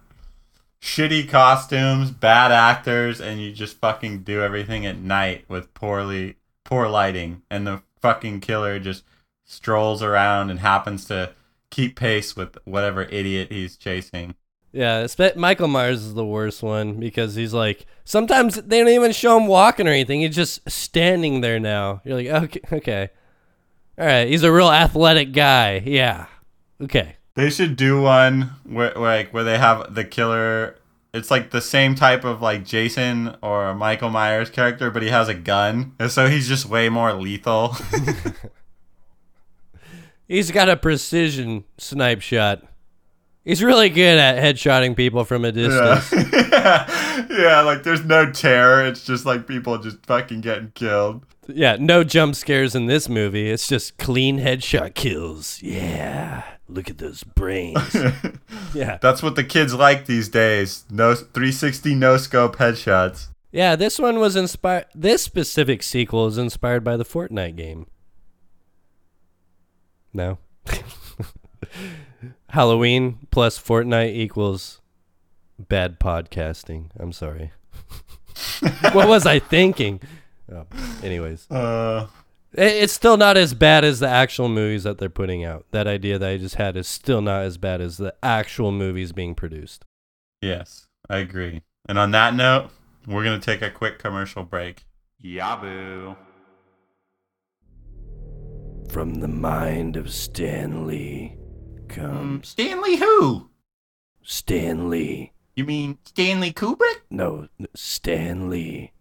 [0.81, 6.89] Shitty costumes, bad actors, and you just fucking do everything at night with poorly poor
[6.89, 9.05] lighting, and the fucking killer just
[9.45, 11.33] strolls around and happens to
[11.71, 14.35] keep pace with whatever idiot he's chasing.
[14.77, 19.39] Yeah, Michael Myers is the worst one because he's like sometimes they don't even show
[19.39, 20.21] him walking or anything.
[20.21, 22.03] He's just standing there now.
[22.05, 23.09] You're like, okay, okay,
[23.99, 24.29] all right.
[24.29, 25.79] He's a real athletic guy.
[25.79, 26.27] Yeah,
[26.83, 27.17] okay.
[27.37, 30.77] They should do one where like where they have the killer.
[31.15, 35.31] It's like the same type of like Jason or Michael Myers character, but he has
[35.31, 37.75] a gun, and so he's just way more lethal.
[40.29, 42.65] He's got a precision snipe shot.
[43.47, 46.13] He's really good at headshotting people from a distance.
[46.33, 47.27] yeah.
[47.31, 48.85] yeah, like there's no terror.
[48.85, 51.25] It's just like people just fucking getting killed.
[51.47, 53.49] Yeah, no jump scares in this movie.
[53.49, 55.63] It's just clean headshot kills.
[55.63, 56.43] Yeah.
[56.69, 57.95] Look at those brains.
[58.75, 58.99] yeah.
[59.01, 60.85] That's what the kids like these days.
[60.91, 63.29] No 360 no scope headshots.
[63.53, 67.87] Yeah, this one was inspired this specific sequel is inspired by the Fortnite game.
[70.13, 70.39] No.
[72.51, 74.81] Halloween plus Fortnite equals
[75.59, 76.91] bad podcasting.
[76.99, 77.53] I'm sorry.
[78.93, 80.01] what was I thinking?
[80.53, 80.67] Oh,
[81.03, 81.51] anyways.
[81.51, 82.07] Uh
[82.53, 85.67] It- It's still not as bad as the actual movies that they're putting out.
[85.73, 89.13] That idea that I just had is still not as bad as the actual movies
[89.13, 89.85] being produced.
[90.43, 91.63] yes, I agree.
[91.89, 92.71] And on that note,
[93.07, 94.85] we're going to take a quick commercial break.
[95.25, 96.17] Yaboo.
[98.91, 101.37] From the mind of Stanley
[101.99, 103.49] Um, Stanley who?
[104.23, 105.33] Stanley.
[105.55, 107.01] You mean Stanley Kubrick?
[107.11, 108.93] No, Stanley.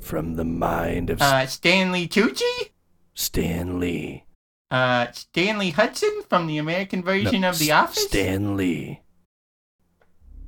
[0.00, 2.70] From the mind of Uh Stanley Tucci?
[3.14, 4.24] Stanley.
[4.70, 8.04] Uh Stanley Hudson from the American version of The Office?
[8.04, 9.02] Stanley.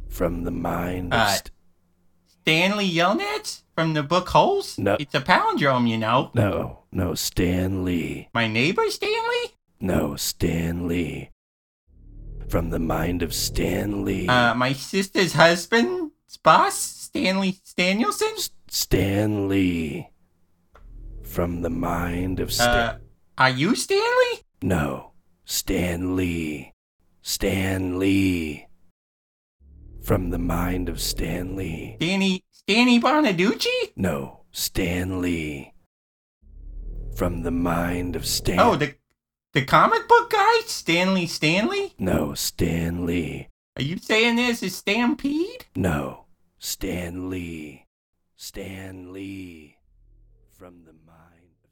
[0.09, 1.37] From the mind Uh,
[2.27, 4.79] Stanley Yelnats from the book Holes?
[4.79, 4.97] No.
[4.99, 6.31] It's a palindrome, you know.
[6.35, 8.29] no, no, Stanley.
[8.35, 9.55] My neighbor Stanley?
[9.81, 11.31] No, Stanley.
[12.49, 14.29] From the mind of Stanley.
[14.29, 18.35] Uh, my sister's husband's boss, Stanley Danielson?
[18.69, 20.11] Stanley.
[21.23, 22.69] From the mind of Stan.
[22.69, 22.99] Uh,
[23.39, 24.45] are you Stanley?
[24.63, 25.13] no,
[25.45, 26.75] Stanley.
[27.23, 28.67] Stanley.
[30.03, 31.97] From the mind of Stanley.
[32.01, 33.93] Danny, Stanny Bonaducci?
[33.97, 35.75] No, Stanley.
[37.15, 38.59] From the mind of Stan.
[38.59, 38.95] Oh, the,
[39.53, 40.61] the comic book guy?
[40.67, 41.95] Stanley Stanley?
[41.99, 43.49] No, Stanley.
[43.77, 45.67] Are you saying this is Stampede?
[45.75, 46.27] No,
[46.59, 47.87] Stanley.
[48.37, 49.79] Stanley.
[50.57, 51.71] From the mind of.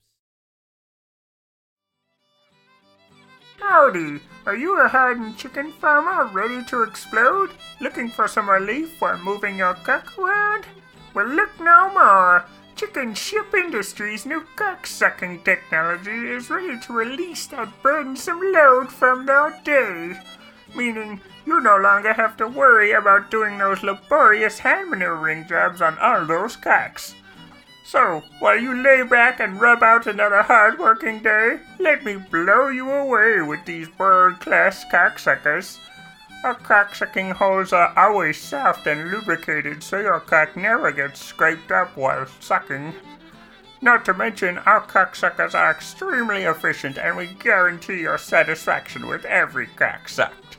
[3.60, 4.20] Howdy!
[4.46, 7.50] Are you a hardened chicken farmer ready to explode?
[7.80, 10.66] Looking for some relief while moving your cock around?
[11.14, 12.44] Well, look no more!
[12.78, 19.26] Chicken Ship Industries' new cock sucking technology is ready to release that burdensome load from
[19.26, 20.16] their day.
[20.76, 25.98] Meaning, you no longer have to worry about doing those laborious hand maneuvering jobs on
[25.98, 27.16] all those cocks.
[27.84, 32.68] So, while you lay back and rub out another hard working day, let me blow
[32.68, 35.80] you away with these world class cocksuckers.
[36.44, 41.96] Our cocksucking holes are always soft and lubricated so your cock never gets scraped up
[41.96, 42.94] while sucking.
[43.80, 49.66] Not to mention, our cocksuckers are extremely efficient and we guarantee your satisfaction with every
[49.66, 50.58] cock sucked.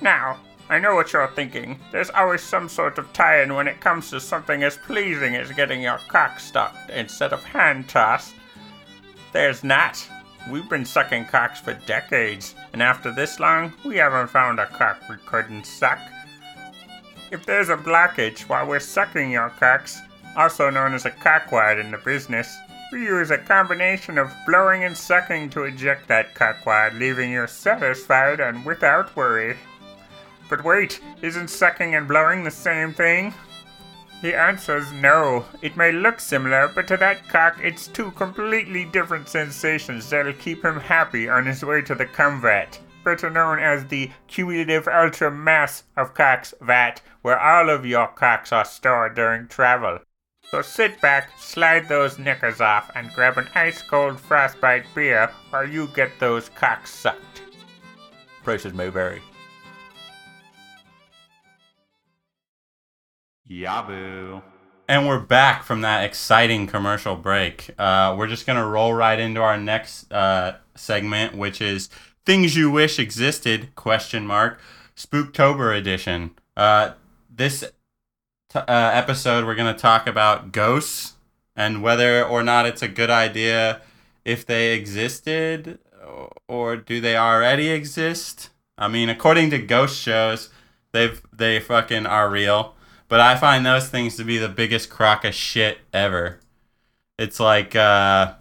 [0.00, 0.38] Now,
[0.68, 1.80] I know what you're thinking.
[1.90, 5.50] There's always some sort of tie in when it comes to something as pleasing as
[5.50, 8.34] getting your cock stuck instead of hand tossed.
[9.32, 10.08] There's not.
[10.50, 15.02] We've been sucking cocks for decades, and after this long, we haven't found a cock
[15.08, 15.98] we couldn't suck.
[17.30, 20.00] If there's a blockage while we're sucking your cocks,
[20.36, 22.54] also known as a cockwad in the business,
[22.92, 28.40] we use a combination of blowing and sucking to eject that cockwad, leaving you satisfied
[28.40, 29.56] and without worry.
[30.50, 33.32] But wait, isn't sucking and blowing the same thing?
[34.22, 35.46] The answer's no.
[35.62, 40.64] It may look similar, but to that cock, it's two completely different sensations that'll keep
[40.64, 45.28] him happy on his way to the cum vat, better known as the cumulative ultra
[45.28, 49.98] mass of cocks vat, where all of your cocks are stored during travel.
[50.52, 55.68] So sit back, slide those knickers off, and grab an ice cold frostbite beer while
[55.68, 57.42] you get those cocks sucked.
[58.44, 59.20] Prices may vary.
[63.52, 64.42] Yabu.
[64.88, 67.70] And we're back from that exciting commercial break.
[67.78, 71.88] Uh, we're just gonna roll right into our next uh, segment, which is
[72.24, 73.74] things you wish existed?
[73.74, 74.58] Question mark.
[74.96, 76.32] Spooktober edition.
[76.56, 76.92] Uh,
[77.30, 77.60] this
[78.50, 81.14] t- uh, episode, we're gonna talk about ghosts
[81.54, 83.82] and whether or not it's a good idea
[84.24, 85.78] if they existed
[86.48, 88.50] or do they already exist.
[88.78, 90.48] I mean, according to ghost shows,
[90.92, 92.74] they've they fucking are real.
[93.12, 96.40] But I find those things to be the biggest crock of shit ever.
[97.18, 98.36] It's like uh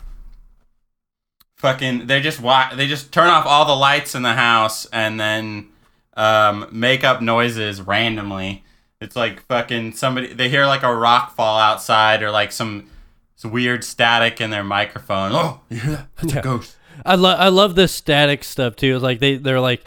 [1.57, 5.19] fucking they just wa- they just turn off all the lights in the house and
[5.19, 5.67] then
[6.15, 8.63] um make up noises randomly.
[9.01, 12.89] It's like fucking somebody they hear like a rock fall outside or like some,
[13.35, 15.31] some weird static in their microphone.
[15.33, 16.07] Oh, you hear that?
[16.15, 16.39] That's Yeah.
[16.39, 16.77] a ghost.
[17.05, 18.95] I love I love the static stuff too.
[18.95, 19.83] It's like they they're like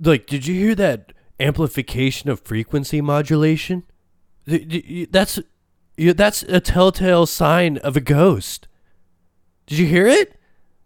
[0.00, 3.82] like did you hear that amplification of frequency modulation?
[4.46, 5.40] That's
[5.96, 8.68] that's a telltale sign of a ghost.
[9.66, 10.38] Did you hear it?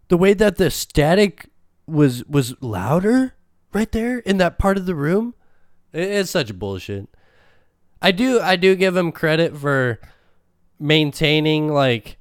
[0.09, 1.49] The way that the static
[1.87, 3.35] was was louder
[3.73, 5.35] right there in that part of the room.
[5.93, 7.09] It's such bullshit.
[8.01, 9.99] I do I do give him credit for
[10.79, 12.19] maintaining like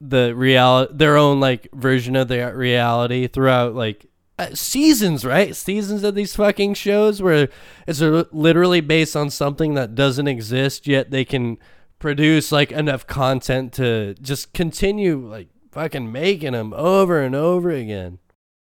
[0.00, 4.06] the real their own like version of the reality throughout like
[4.40, 5.54] uh, seasons, right?
[5.54, 7.48] Seasons of these fucking shows where
[7.86, 11.58] it's literally based on something that doesn't exist, yet they can
[11.98, 18.18] produce like enough content to just continue like fucking making them over and over again.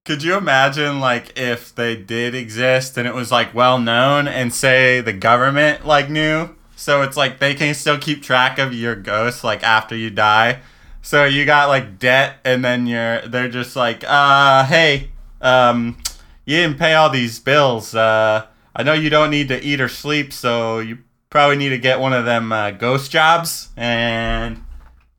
[0.05, 4.53] Could you imagine like if they did exist and it was like well known and
[4.53, 6.51] say the government like knew?
[6.75, 10.63] So it's like they can still keep track of your ghost like after you die.
[11.03, 15.97] So you got like debt and then you're they're just like, uh hey, um
[16.45, 17.95] you didn't pay all these bills.
[17.95, 20.99] Uh I know you don't need to eat or sleep, so you
[21.29, 24.63] probably need to get one of them uh, ghost jobs and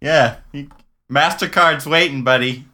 [0.02, 0.38] yeah,
[1.12, 2.66] MasterCard's waiting, buddy.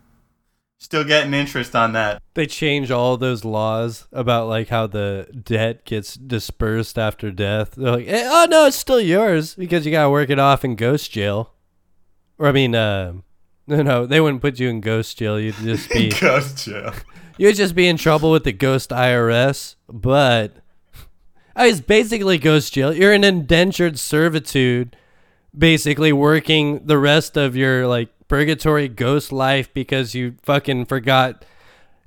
[0.80, 2.22] Still getting interest on that.
[2.36, 7.72] They change all those laws about like how the debt gets dispersed after death.
[7.72, 10.76] They're like, eh, oh no, it's still yours because you gotta work it off in
[10.76, 11.52] ghost jail.
[12.38, 13.14] Or I mean, uh,
[13.68, 15.40] no, no, they wouldn't put you in ghost jail.
[15.40, 16.94] You'd just be Ghost jail.
[17.38, 20.58] You'd just be in trouble with the ghost IRS, but
[21.56, 22.93] I it's basically ghost jail.
[22.93, 24.95] You're in indentured servitude,
[25.56, 31.45] basically working the rest of your like purgatory ghost life because you fucking forgot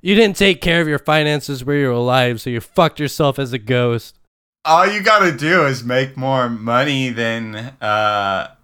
[0.01, 3.37] you didn't take care of your finances where you were alive, so you fucked yourself
[3.37, 4.17] as a ghost.
[4.65, 8.55] All you gotta do is make more money than uh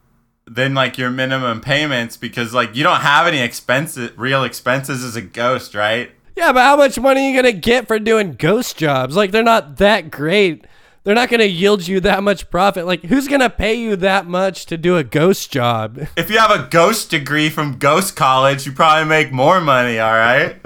[0.45, 5.15] than like your minimum payments because like you don't have any expenses real expenses as
[5.15, 6.12] a ghost, right?
[6.38, 9.15] Yeah, but how much money are you gonna get for doing ghost jobs?
[9.15, 10.65] Like they're not that great.
[11.04, 12.86] They're not gonna yield you that much profit.
[12.86, 15.97] Like who's gonna pay you that much to do a ghost job?
[16.15, 20.13] If you have a ghost degree from Ghost College, you probably make more money, all
[20.13, 20.58] right?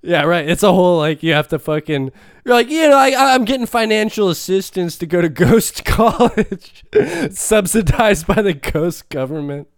[0.00, 0.48] Yeah, right.
[0.48, 2.10] It's a whole like you have to fucking.
[2.44, 6.86] You're like, you know, I, I'm getting financial assistance to go to Ghost College,
[7.32, 9.68] subsidized by the Ghost government.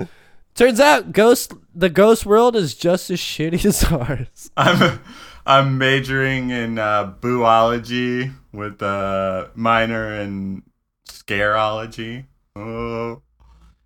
[0.60, 4.50] Turns out, Ghost the Ghost world is just as shitty as ours.
[4.58, 5.00] I'm
[5.46, 10.64] I'm majoring in uh, boology with a minor in
[11.08, 12.26] scareology.
[12.54, 13.22] Oh.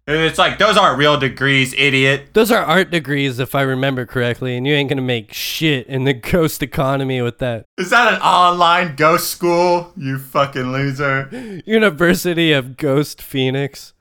[0.08, 2.30] And it's like those aren't real degrees, idiot.
[2.32, 6.02] Those are art degrees, if I remember correctly, and you ain't gonna make shit in
[6.02, 7.66] the ghost economy with that.
[7.78, 9.92] Is that an online ghost school?
[9.96, 11.62] You fucking loser.
[11.64, 13.92] University of Ghost Phoenix.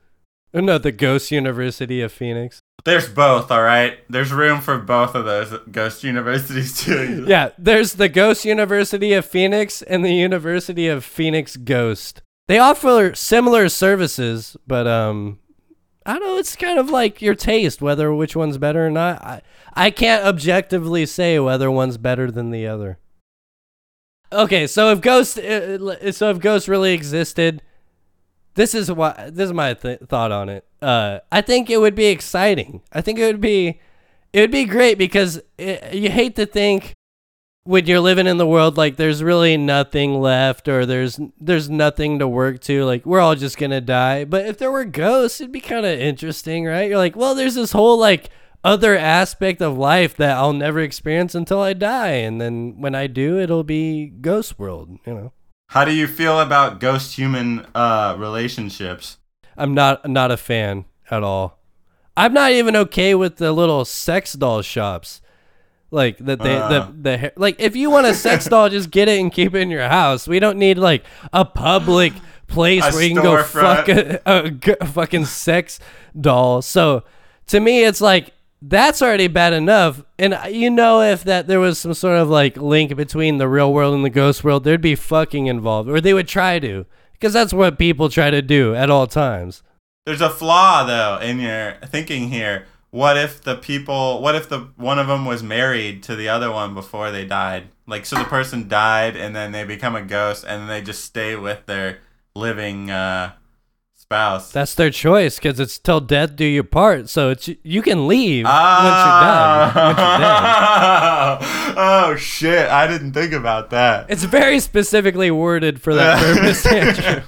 [0.55, 2.62] No, the Ghost University of Phoenix.
[2.85, 3.99] There's both, all right.
[4.09, 7.25] There's room for both of those ghost universities too.
[7.27, 12.21] Yeah, there's the Ghost University of Phoenix and the University of Phoenix Ghost.
[12.47, 15.39] They offer similar services, but um
[16.05, 16.37] I don't know.
[16.37, 19.23] It's kind of like your taste, whether which one's better or not.
[19.23, 19.41] I
[19.73, 22.99] I can't objectively say whether one's better than the other.
[24.31, 27.61] Okay, so if Ghost, uh, so if Ghost really existed,
[28.55, 30.65] this is what this is my th- thought on it.
[30.83, 32.81] Uh, I think it would be exciting.
[32.91, 33.79] I think it would be,
[34.33, 36.93] it would be great because it, you hate to think
[37.65, 42.19] when you're living in the world like there's really nothing left or there's there's nothing
[42.19, 45.51] to work to like we're all just gonna die but if there were ghosts it'd
[45.51, 48.29] be kind of interesting right you're like well there's this whole like
[48.65, 53.07] other aspect of life that i'll never experience until i die and then when i
[53.07, 55.31] do it'll be ghost world you know
[55.69, 59.17] How do you feel about ghost human uh, relationships?
[59.57, 61.59] I'm not not a fan at all.
[62.15, 65.21] I'm not even okay with the little sex doll shops
[65.91, 66.69] like that they Uh.
[66.69, 69.59] the the like if you want a sex doll just get it and keep it
[69.59, 70.27] in your house.
[70.27, 72.13] We don't need like a public
[72.47, 75.79] place A where you can go fuck a a, a fucking sex
[76.19, 76.61] doll.
[76.61, 77.03] So
[77.47, 80.03] to me it's like that's already bad enough.
[80.17, 83.73] And you know if that there was some sort of like link between the real
[83.73, 86.85] world and the ghost world there'd be fucking involved or they would try to
[87.23, 89.63] because that's what people try to do at all times
[90.05, 92.65] There's a flaw though in your thinking here.
[92.91, 94.21] What if the people?
[94.21, 97.69] What if the one of them was married to the other one before they died?
[97.87, 101.05] Like, so the person died and then they become a ghost and then they just
[101.05, 101.99] stay with their
[102.35, 103.31] living uh,
[104.13, 104.51] spouse.
[104.51, 107.09] That's their choice because it's till death do your part.
[107.09, 109.71] So it's you can leave Ah.
[109.75, 111.39] once you're done.
[111.39, 111.75] Once you're dead.
[111.77, 112.69] oh shit!
[112.69, 114.05] I didn't think about that.
[114.09, 117.23] It's very specifically worded for that purpose, Andrew.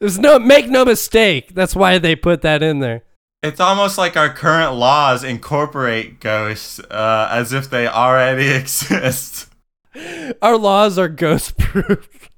[0.00, 1.54] There's no make no mistake.
[1.54, 3.02] That's why they put that in there.
[3.42, 9.48] It's almost like our current laws incorporate ghosts uh, as if they already exist.
[10.40, 12.30] Our laws are ghost proof.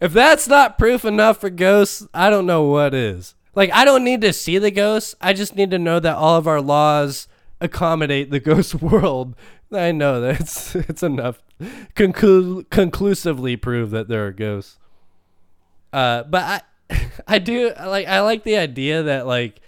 [0.00, 3.34] If that's not proof enough for ghosts, I don't know what is.
[3.54, 5.14] Like I don't need to see the ghosts.
[5.20, 7.28] I just need to know that all of our laws
[7.60, 9.34] accommodate the ghost world.
[9.72, 11.42] I know that it's it's enough.
[11.94, 14.78] Conclu- conclusively prove that there are ghosts.
[15.92, 19.60] Uh, but I I do like I like the idea that like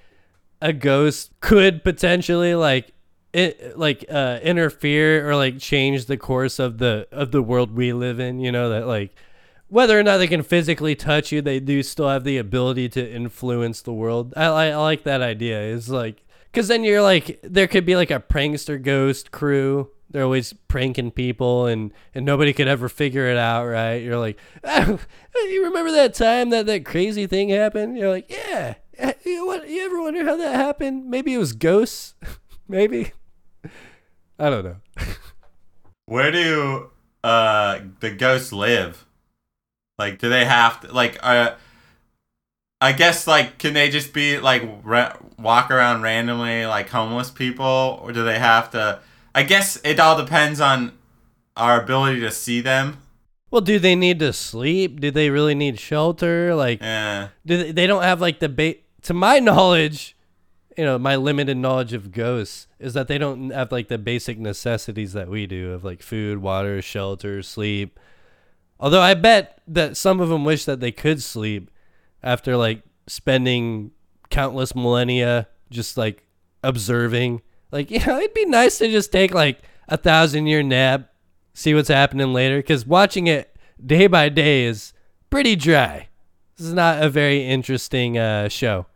[0.60, 2.92] a ghost could potentially like
[3.32, 7.92] it like uh interfere or like change the course of the of the world we
[7.92, 9.14] live in you know that like
[9.72, 13.10] whether or not they can physically touch you they do still have the ability to
[13.10, 14.34] influence the world.
[14.36, 15.62] I, I, I like that idea.
[15.62, 19.90] It's like because then you're like there could be like a prankster ghost crew.
[20.10, 24.02] They're always pranking people and and nobody could ever figure it out right?
[24.02, 24.98] You're like oh,
[25.34, 27.96] you remember that time that that crazy thing happened?
[27.96, 28.74] You're like yeah
[29.24, 31.08] you, what, you ever wonder how that happened?
[31.08, 32.14] Maybe it was ghosts?
[32.68, 33.12] Maybe?
[34.38, 34.76] I don't know.
[36.04, 36.90] Where do
[37.24, 39.06] uh the ghosts live?
[40.02, 41.18] Like, do they have to like?
[41.22, 41.54] Uh,
[42.80, 48.00] I guess like, can they just be like ra- walk around randomly like homeless people,
[48.02, 48.98] or do they have to?
[49.34, 50.92] I guess it all depends on
[51.56, 52.98] our ability to see them.
[53.50, 57.28] well do they need to sleep do they really need shelter like Yeah.
[57.44, 60.16] do they, they don't have like the ba- to my knowledge
[60.78, 64.38] you know my limited knowledge of ghosts is that they don't have like the basic
[64.38, 68.00] necessities that we do of like food water shelter sleep
[68.82, 71.70] although i bet that some of them wish that they could sleep
[72.22, 73.90] after like spending
[74.28, 76.26] countless millennia just like
[76.62, 77.40] observing
[77.70, 81.10] like you know it'd be nice to just take like a thousand year nap
[81.54, 84.92] see what's happening later because watching it day by day is
[85.30, 86.08] pretty dry
[86.62, 88.86] this is not a very interesting uh, show.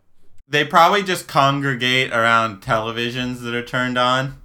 [0.46, 4.40] They probably just congregate around televisions that are turned on.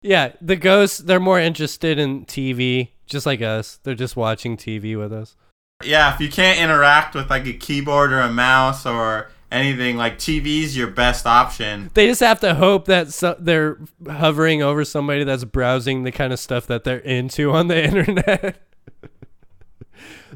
[0.00, 3.78] Yeah, the ghosts, they're more interested in TV, just like us.
[3.82, 5.36] They're just watching TV with us.
[5.84, 10.18] Yeah, if you can't interact with like a keyboard or a mouse or anything, like
[10.18, 11.90] TV's your best option.
[11.94, 16.32] They just have to hope that so- they're hovering over somebody that's browsing the kind
[16.32, 18.62] of stuff that they're into on the internet.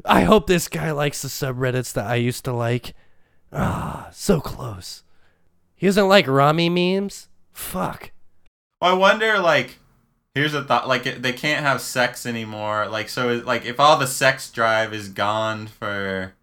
[0.05, 2.93] I hope this guy likes the subreddits that I used to like.
[3.51, 5.03] Ah, so close.
[5.75, 7.29] He doesn't like Rami memes?
[7.51, 8.11] Fuck.
[8.81, 9.79] I wonder, like,
[10.37, 12.87] here's a thought: like, they can't have sex anymore.
[12.87, 16.33] Like, so, like, if all the sex drive is gone for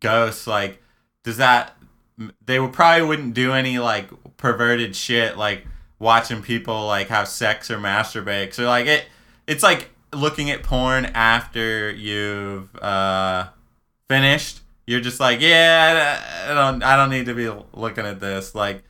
[0.00, 0.82] ghosts, like,
[1.22, 1.76] does that?
[2.46, 5.66] They would probably wouldn't do any like perverted shit, like
[5.98, 8.54] watching people like have sex or masturbate.
[8.54, 9.06] So, like, it,
[9.46, 13.48] it's like looking at porn after you've uh
[14.08, 14.60] finished.
[14.86, 18.84] You're just like, yeah, I don't, I don't need to be looking at this, like.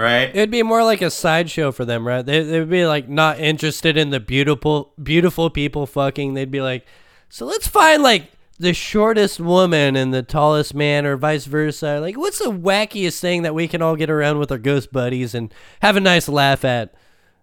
[0.00, 0.30] Right?
[0.30, 2.24] It'd be more like a sideshow for them, right?
[2.24, 6.34] They they'd be like not interested in the beautiful beautiful people fucking.
[6.34, 6.86] They'd be like,
[7.28, 11.98] so let's find like the shortest woman and the tallest man, or vice versa.
[12.00, 15.34] Like, what's the wackiest thing that we can all get around with our ghost buddies
[15.34, 16.94] and have a nice laugh at?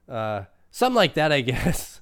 [0.08, 2.02] Uh, something like that, I guess.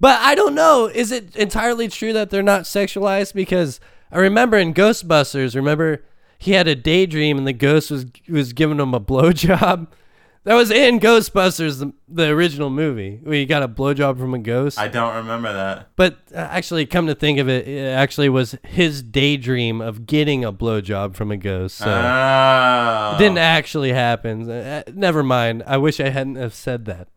[0.00, 0.86] But I don't know.
[0.86, 3.34] Is it entirely true that they're not sexualized?
[3.34, 3.80] Because
[4.12, 6.04] I remember in Ghostbusters, remember
[6.38, 9.88] he had a daydream and the ghost was was giving him a blowjob.
[10.44, 14.38] That was in Ghostbusters, the, the original movie, where you got a blowjob from a
[14.38, 14.78] ghost.
[14.78, 15.90] I don't remember that.
[15.94, 20.44] But uh, actually, come to think of it, it actually was his daydream of getting
[20.46, 21.76] a blowjob from a ghost.
[21.76, 23.12] So Oh.
[23.14, 24.48] it didn't actually happen.
[24.50, 25.64] Uh, uh, never mind.
[25.66, 27.08] I wish I hadn't have said that.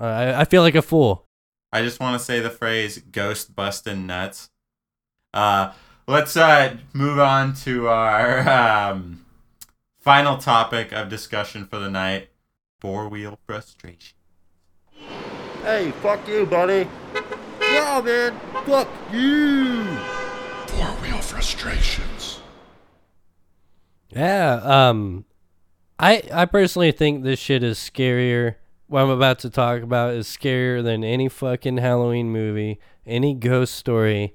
[0.00, 1.26] Uh, I, I feel like a fool.
[1.72, 4.50] I just want to say the phrase "ghost busting nuts."
[5.32, 5.72] Uh,
[6.06, 9.24] let's uh, move on to our um,
[10.00, 12.30] final topic of discussion for the night:
[12.80, 14.16] four wheel frustration.
[15.62, 16.88] Hey, fuck you, buddy.
[17.60, 18.38] Yeah, man.
[18.66, 19.84] Fuck you.
[20.66, 22.40] Four wheel frustrations.
[24.10, 24.60] Yeah.
[24.62, 25.24] Um,
[25.98, 28.56] I I personally think this shit is scarier.
[28.88, 33.74] What I'm about to talk about is scarier than any fucking Halloween movie, any ghost
[33.74, 34.34] story.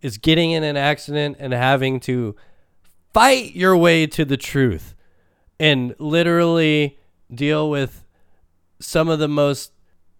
[0.00, 2.36] Is getting in an accident and having to
[3.12, 4.94] fight your way to the truth,
[5.58, 6.98] and literally
[7.34, 8.04] deal with
[8.80, 9.72] some of the most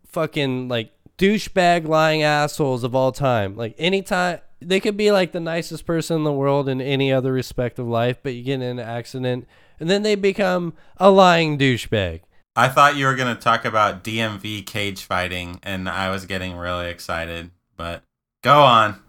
[0.07, 3.57] fucking like douchebag lying assholes of all time.
[3.57, 7.33] Like anytime they could be like the nicest person in the world in any other
[7.33, 9.47] respect of life, but you get in an accident
[9.79, 12.23] and then they become a lying douchebag.
[12.57, 16.89] I thought you were gonna talk about DMV cage fighting, and I was getting really
[16.89, 17.53] excited.
[17.77, 18.03] But
[18.43, 19.01] go on.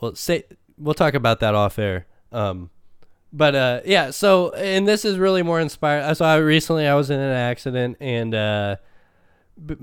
[0.00, 0.44] Well, say
[0.76, 2.06] we'll talk about that off air.
[2.32, 2.70] Um,
[3.32, 4.10] but uh, yeah.
[4.10, 6.14] So, and this is really more inspired.
[6.16, 8.76] So, I recently I was in an accident, and uh,
[9.64, 9.76] b-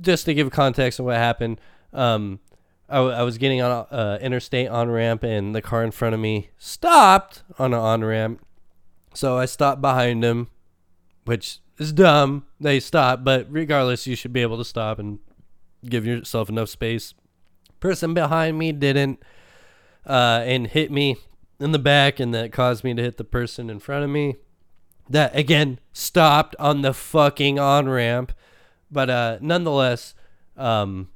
[0.00, 1.60] just to give context of what happened,
[1.92, 2.40] um,
[2.88, 5.90] I, w- I was getting on a uh, interstate on ramp, and the car in
[5.90, 8.44] front of me stopped on an on ramp.
[9.14, 10.48] So I stopped behind him,
[11.24, 12.44] which is dumb.
[12.60, 15.18] They stopped, but regardless, you should be able to stop and
[15.84, 17.14] give yourself enough space.
[17.80, 19.22] Person behind me didn't,
[20.06, 21.16] uh, and hit me
[21.58, 24.36] in the back, and that caused me to hit the person in front of me.
[25.08, 28.32] That again stopped on the fucking on ramp,
[28.90, 30.14] but uh, nonetheless,
[30.56, 31.08] um,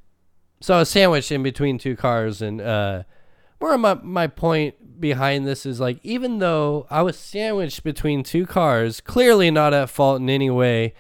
[0.60, 3.02] so I was sandwiched in between two cars, and uh,
[3.60, 8.22] more of my my point behind this is like even though I was sandwiched between
[8.22, 10.94] two cars, clearly not at fault in any way,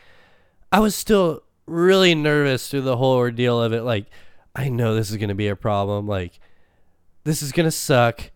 [0.72, 3.82] I was still really nervous through the whole ordeal of it.
[3.82, 4.06] Like,
[4.54, 6.06] I know this is gonna be a problem.
[6.06, 6.40] Like,
[7.24, 8.30] this is gonna suck.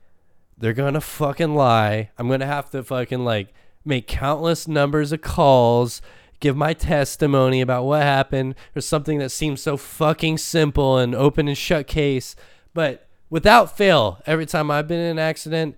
[0.56, 2.10] They're gonna fucking lie.
[2.18, 3.52] I'm gonna have to fucking like
[3.84, 6.00] make countless numbers of calls,
[6.40, 11.48] give my testimony about what happened or something that seems so fucking simple and open
[11.48, 12.34] and shut case.
[12.72, 15.76] But without fail, every time I've been in an accident,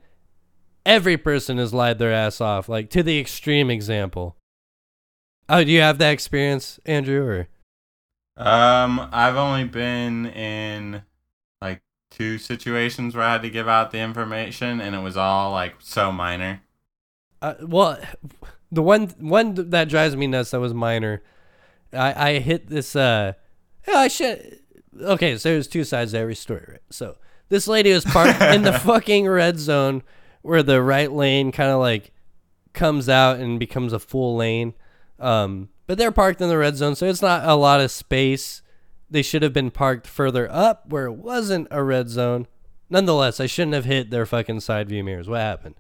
[0.85, 4.37] every person has lied their ass off, like to the extreme example.
[5.49, 7.23] Oh, do you have that experience, Andrew?
[7.25, 7.49] Or
[8.37, 11.03] Um, I've only been in
[12.17, 15.75] two situations where I had to give out the information, and it was all like
[15.81, 16.63] so minor.
[17.43, 17.99] Uh, well,
[18.73, 21.23] the one one that drives me nuts that was minor.
[21.93, 22.97] I I hit this.
[22.97, 23.35] Uh,
[23.87, 24.61] I should.
[24.99, 26.81] Okay, so there's two sides to every story, right?
[26.91, 27.17] So
[27.49, 30.03] this lady was parked in the fucking red zone,
[30.43, 32.13] where the right lane kind of like
[32.73, 34.75] comes out and becomes a full lane.
[35.19, 38.63] Um, but they're parked in the red zone, so it's not a lot of space.
[39.09, 42.47] They should have been parked further up where it wasn't a red zone.
[42.91, 45.29] Nonetheless, I shouldn't have hit their fucking side view mirrors.
[45.29, 45.75] What happened?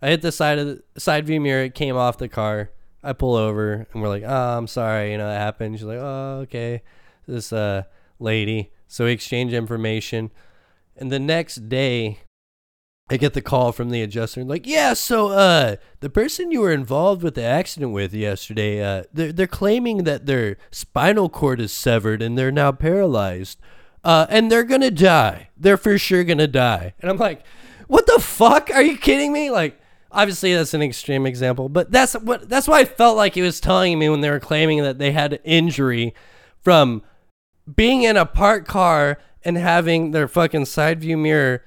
[0.00, 1.64] I hit the side of the side view mirror.
[1.64, 2.70] It came off the car.
[3.02, 5.98] I pull over and we're like, "Oh, I'm sorry, you know that happened." She's like,
[6.00, 6.82] "Oh, okay."
[7.26, 7.84] This uh
[8.18, 8.72] lady.
[8.86, 10.30] So we exchange information,
[10.96, 12.18] and the next day,
[13.12, 14.42] I get the call from the adjuster.
[14.42, 19.04] Like, yeah, so uh, the person you were involved with the accident with yesterday, uh,
[19.12, 23.60] they're they're claiming that their spinal cord is severed and they're now paralyzed,
[24.02, 25.50] uh, and they're gonna die.
[25.58, 26.94] They're for sure gonna die.
[27.00, 27.44] And I'm like,
[27.86, 28.70] what the fuck?
[28.70, 29.50] Are you kidding me?
[29.50, 29.78] Like,
[30.10, 33.60] obviously that's an extreme example, but that's what that's what I felt like he was
[33.60, 36.14] telling me when they were claiming that they had injury
[36.62, 37.02] from
[37.76, 41.62] being in a parked car and having their fucking side view mirror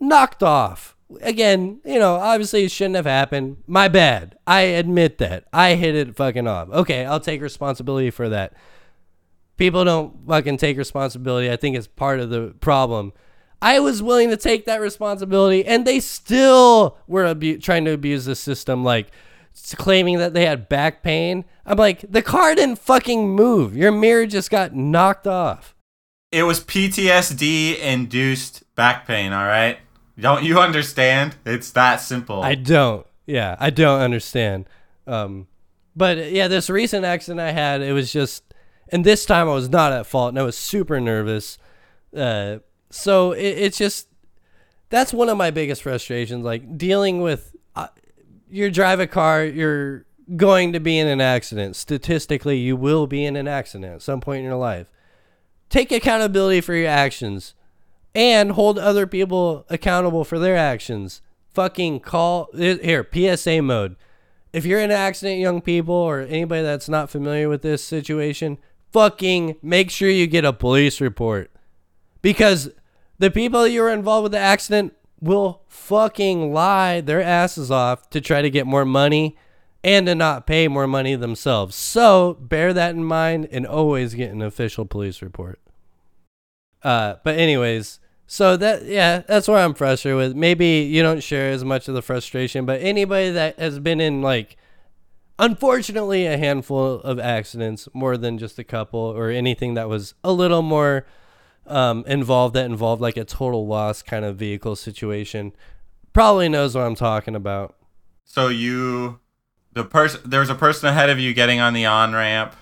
[0.00, 0.96] knocked off.
[1.22, 3.58] Again, you know, obviously it shouldn't have happened.
[3.66, 4.36] My bad.
[4.46, 5.44] I admit that.
[5.52, 6.70] I hit it fucking off.
[6.70, 8.54] Okay, I'll take responsibility for that.
[9.56, 11.50] People don't fucking take responsibility.
[11.50, 13.12] I think it's part of the problem.
[13.62, 18.24] I was willing to take that responsibility, and they still were abu- trying to abuse
[18.24, 19.08] the system, like
[19.76, 21.44] claiming that they had back pain.
[21.66, 23.76] I'm like, the car didn't fucking move.
[23.76, 25.74] Your mirror just got knocked off.
[26.32, 29.32] It was PTSD induced back pain.
[29.32, 29.78] All right,
[30.20, 31.36] Don't you understand?
[31.44, 32.42] It's that simple.
[32.42, 33.06] I don't.
[33.26, 34.66] Yeah, I don't understand.
[35.06, 35.46] Um,
[35.96, 38.44] but yeah, this recent accident I had, it was just,
[38.88, 41.58] and this time I was not at fault, and I was super nervous.
[42.14, 42.58] Uh,
[42.90, 44.08] so it, it's just
[44.88, 47.54] that's one of my biggest frustrations, like dealing with.
[47.74, 47.88] Uh,
[48.48, 50.04] you drive a car, you're
[50.36, 51.76] going to be in an accident.
[51.76, 54.90] Statistically, you will be in an accident at some point in your life.
[55.68, 57.54] Take accountability for your actions
[58.14, 61.22] and hold other people accountable for their actions.
[61.54, 63.96] Fucking call here, PSA mode.
[64.52, 68.58] If you're in an accident, young people, or anybody that's not familiar with this situation,
[68.92, 71.50] fucking make sure you get a police report.
[72.22, 72.70] Because
[73.18, 78.20] the people you were involved with the accident will fucking lie their asses off to
[78.20, 79.36] try to get more money
[79.82, 81.74] and to not pay more money themselves.
[81.76, 85.60] So bear that in mind and always get an official police report.
[86.82, 87.99] Uh, but anyways,
[88.32, 90.36] so that yeah, that's where I'm frustrated with.
[90.36, 94.22] Maybe you don't share as much of the frustration, but anybody that has been in
[94.22, 94.56] like
[95.40, 100.32] unfortunately a handful of accidents, more than just a couple, or anything that was a
[100.32, 101.08] little more
[101.66, 105.52] um, involved that involved like a total loss kind of vehicle situation,
[106.12, 107.74] probably knows what I'm talking about.
[108.24, 109.18] So you,
[109.72, 112.54] the person, there was a person ahead of you getting on the on ramp.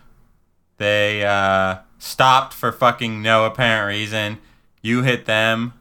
[0.79, 4.39] They uh, stopped for fucking no apparent reason.
[4.89, 5.75] You hit them,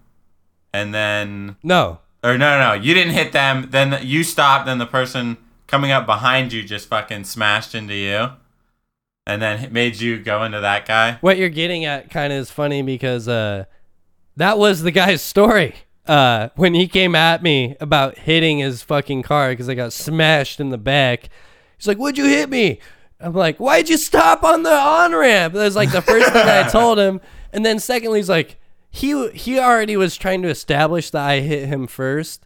[0.74, 3.70] and then No, or no, no, no, you didn't hit them.
[3.72, 4.66] Then you stopped.
[4.66, 8.32] Then the person coming up behind you just fucking smashed into you,
[9.26, 11.18] and then made you go into that guy.
[11.22, 13.66] what you're getting at kind of is funny because uh,
[14.36, 15.74] that was the guy's story.
[16.06, 20.60] Uh, when he came at me about hitting his fucking car because I got smashed
[20.62, 21.30] in the back,
[21.78, 22.80] he's like, "What'd you hit me?"
[23.20, 26.48] I'm like, "Why'd you stop on the on ramp?" That was like the first thing
[26.48, 27.20] I told him,
[27.52, 28.58] and then secondly, he's like,
[28.90, 32.46] he he already was trying to establish that I hit him first,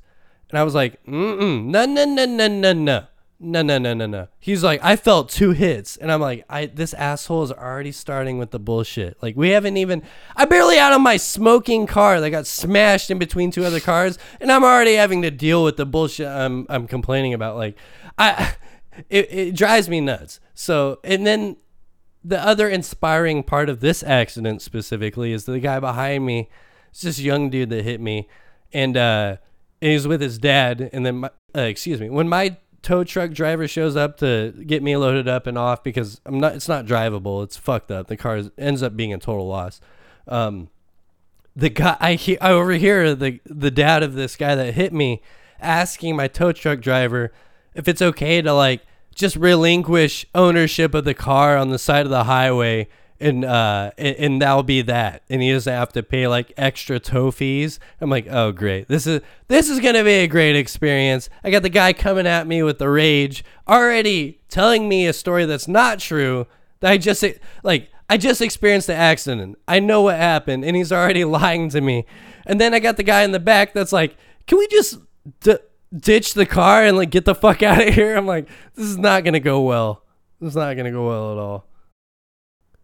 [0.50, 3.08] and I was like, "Mm no no no no no no."
[3.44, 4.28] No, no, no, no, no.
[4.39, 8.38] He's like, I felt two hits, and I'm like, I this asshole is already starting
[8.38, 9.18] with the bullshit.
[9.20, 10.04] Like, we haven't even.
[10.36, 14.20] I barely out of my smoking car that got smashed in between two other cars,
[14.39, 17.56] and I'm already having to deal with the bullshit I'm I'm complaining about.
[17.56, 17.78] Like,
[18.16, 18.54] I,
[19.10, 20.39] it, it drives me nuts.
[20.54, 21.58] So, and then
[22.24, 26.49] the other inspiring part of this accident specifically is the guy behind me.
[26.91, 28.28] It's this young dude that hit me,
[28.74, 29.38] and uh,
[29.80, 30.89] he's with his dad.
[30.93, 34.84] And then, my, uh, excuse me, when my tow truck driver shows up to get
[34.84, 37.43] me loaded up and off because I'm not, it's not drivable.
[37.43, 38.07] It's fucked up.
[38.07, 39.80] The car is, ends up being a total loss.
[40.28, 40.69] Um,
[41.55, 45.22] the guy I hear I overhear the the dad of this guy that hit me
[45.59, 47.32] asking my tow truck driver
[47.74, 48.82] if it's okay to like
[49.14, 52.88] just relinquish ownership of the car on the side of the highway
[53.22, 55.24] and uh and, and that'll be that.
[55.30, 57.80] And he doesn't have to pay like extra tow fees.
[58.01, 58.88] I'm like oh great.
[58.88, 61.30] This is this is gonna be a great experience.
[61.43, 65.45] I got the guy coming at me with the rage already telling me a story
[65.45, 66.47] that's not true
[66.82, 67.24] that i just
[67.64, 69.57] like i just experienced the accident.
[69.68, 72.05] I know what happened and he's already lying to me.
[72.47, 74.97] And then i got the guy in the back that's like can we just
[75.41, 75.57] d-
[75.96, 78.98] ditch the car and like get the fuck out of here i'm like this is
[78.98, 80.04] not gonna go well
[80.39, 81.66] this is not gonna go well at all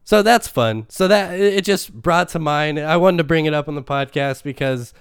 [0.07, 0.85] so that's fun.
[0.87, 2.79] So that it just brought to mind.
[2.79, 4.93] I wanted to bring it up on the podcast because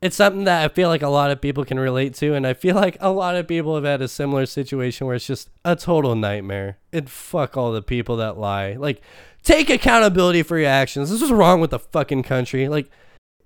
[0.00, 2.54] it's something that I feel like a lot of people can relate to, and I
[2.54, 5.76] feel like a lot of people have had a similar situation where it's just a
[5.76, 6.78] total nightmare.
[6.94, 8.72] And fuck all the people that lie.
[8.72, 9.02] Like,
[9.42, 11.10] take accountability for your actions.
[11.10, 12.68] This is wrong with the fucking country.
[12.68, 12.90] Like,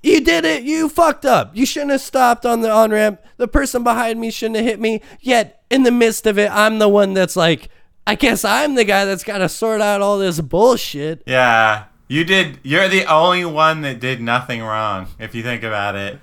[0.07, 0.63] you did it.
[0.63, 1.57] You fucked up.
[1.57, 3.21] You shouldn't have stopped on the on ramp.
[3.39, 5.03] The person behind me shouldn't have hit me.
[5.21, 7.69] Yet, in the midst of it, I'm the one that's like,
[8.07, 11.23] I guess I'm the guy that's got to sort out all this bullshit.
[11.27, 12.61] Yeah, you did.
[12.63, 15.09] You're the only one that did nothing wrong.
[15.19, 16.21] If you think about it,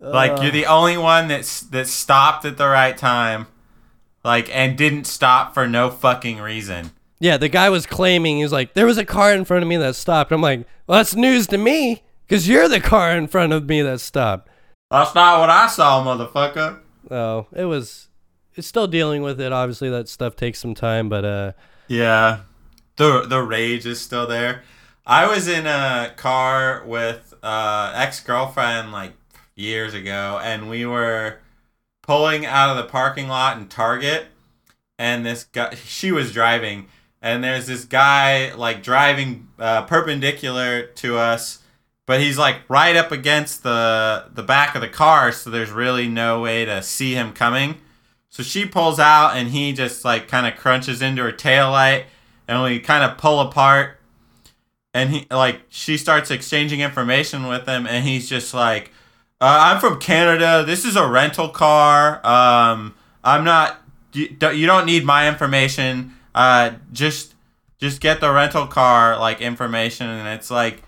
[0.00, 0.76] like you're the uh.
[0.76, 3.46] only one that's that stopped at the right time,
[4.22, 6.90] like and didn't stop for no fucking reason.
[7.20, 9.68] Yeah, the guy was claiming, he was like, there was a car in front of
[9.68, 10.30] me that stopped.
[10.30, 13.82] I'm like, well, that's news to me because you're the car in front of me
[13.82, 14.48] that stopped.
[14.90, 16.78] That's not what I saw, motherfucker.
[17.10, 18.08] Oh, it was,
[18.54, 19.52] it's still dealing with it.
[19.52, 21.52] Obviously, that stuff takes some time, but uh,
[21.88, 22.40] Yeah,
[22.96, 24.62] the the rage is still there.
[25.06, 29.12] I was in a car with uh, ex girlfriend like
[29.54, 31.38] years ago, and we were
[32.02, 34.26] pulling out of the parking lot in Target,
[34.98, 36.86] and this guy she was driving,
[37.20, 41.62] and there's this guy like driving uh, perpendicular to us,
[42.06, 46.08] but he's like right up against the the back of the car, so there's really
[46.08, 47.76] no way to see him coming.
[48.30, 52.06] So she pulls out and he just like kind of crunches into her tail light
[52.48, 53.98] and we kind of pull apart
[54.92, 58.90] and he like she starts exchanging information with him and he's just like
[59.40, 60.64] Uh, I'm from Canada.
[60.64, 62.24] This is a rental car.
[62.24, 63.80] Um, I'm not.
[64.12, 66.14] You don't you don't need my information.
[66.34, 67.34] Uh, just
[67.78, 70.82] just get the rental car like information, and it's like,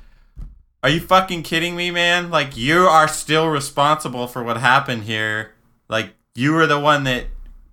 [0.87, 2.31] are you fucking kidding me, man?
[2.31, 5.51] Like you are still responsible for what happened here.
[5.89, 7.27] Like you were the one that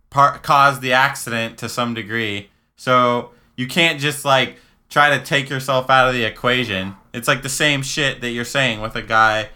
[0.09, 2.49] par- caused the accident to some degree.
[2.75, 4.57] So you can't just like
[4.89, 6.95] try to take yourself out of the equation.
[7.13, 9.49] It's like the same shit that you're saying with a guy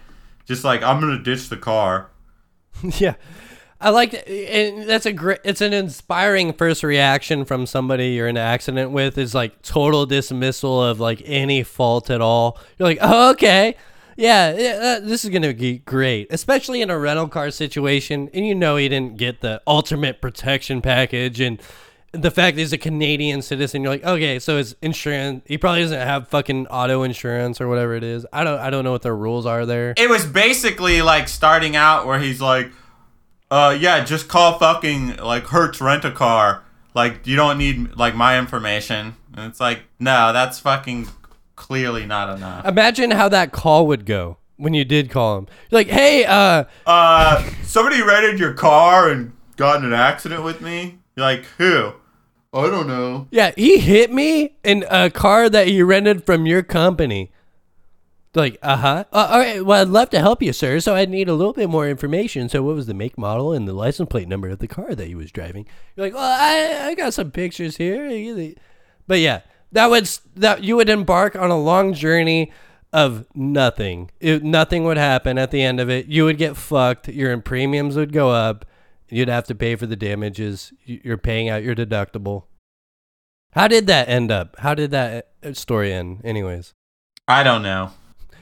[0.44, 2.10] just like I'm going to ditch the car.
[2.82, 3.14] yeah.
[3.80, 8.36] I like and that's a great it's an inspiring first reaction from somebody you're in
[8.36, 12.58] an accident with is like total dismissal of like any fault at all.
[12.78, 13.76] You're like, "Oh, okay.
[14.16, 18.28] Yeah, yeah uh, this is going to be great." Especially in a rental car situation
[18.34, 21.62] and you know he didn't get the ultimate protection package and
[22.12, 26.00] the fact he's a Canadian citizen, you're like, okay, so his insurance, he probably doesn't
[26.00, 28.26] have fucking auto insurance or whatever it is.
[28.32, 29.92] I don't, I don't know what the rules are there.
[29.96, 32.72] It was basically like starting out where he's like,
[33.50, 36.62] uh, yeah, just call fucking like Hertz rent a car.
[36.94, 39.16] Like you don't need like my information.
[39.34, 41.08] And it's like, no, that's fucking
[41.56, 42.66] clearly not enough.
[42.66, 45.46] Imagine how that call would go when you did call him.
[45.70, 50.60] You're like, hey, uh, Uh, somebody rented your car and got in an accident with
[50.60, 50.98] me.
[51.16, 51.92] You're like, who?
[52.52, 53.28] I don't know.
[53.30, 57.30] yeah, he hit me in a car that he rented from your company.
[58.34, 59.04] Like, uh-huh.
[59.12, 60.80] Uh, all right, well, I'd love to help you, sir.
[60.80, 62.48] So I'd need a little bit more information.
[62.48, 65.06] So what was the make, model, and the license plate number of the car that
[65.06, 65.66] he was driving?
[65.96, 68.54] You're like, well, I, I got some pictures here.
[69.06, 69.40] But yeah,
[69.72, 70.04] that would
[70.36, 72.52] that you would embark on a long journey
[72.92, 74.10] of nothing.
[74.20, 76.06] It, nothing would happen at the end of it.
[76.06, 77.08] You would get fucked.
[77.08, 78.64] Your premiums would go up.
[79.10, 80.72] You'd have to pay for the damages.
[80.84, 82.44] You- You're paying out your deductible.
[83.52, 84.56] How did that end up?
[84.58, 86.74] How did that uh, story end, anyways?
[87.26, 87.90] I don't know.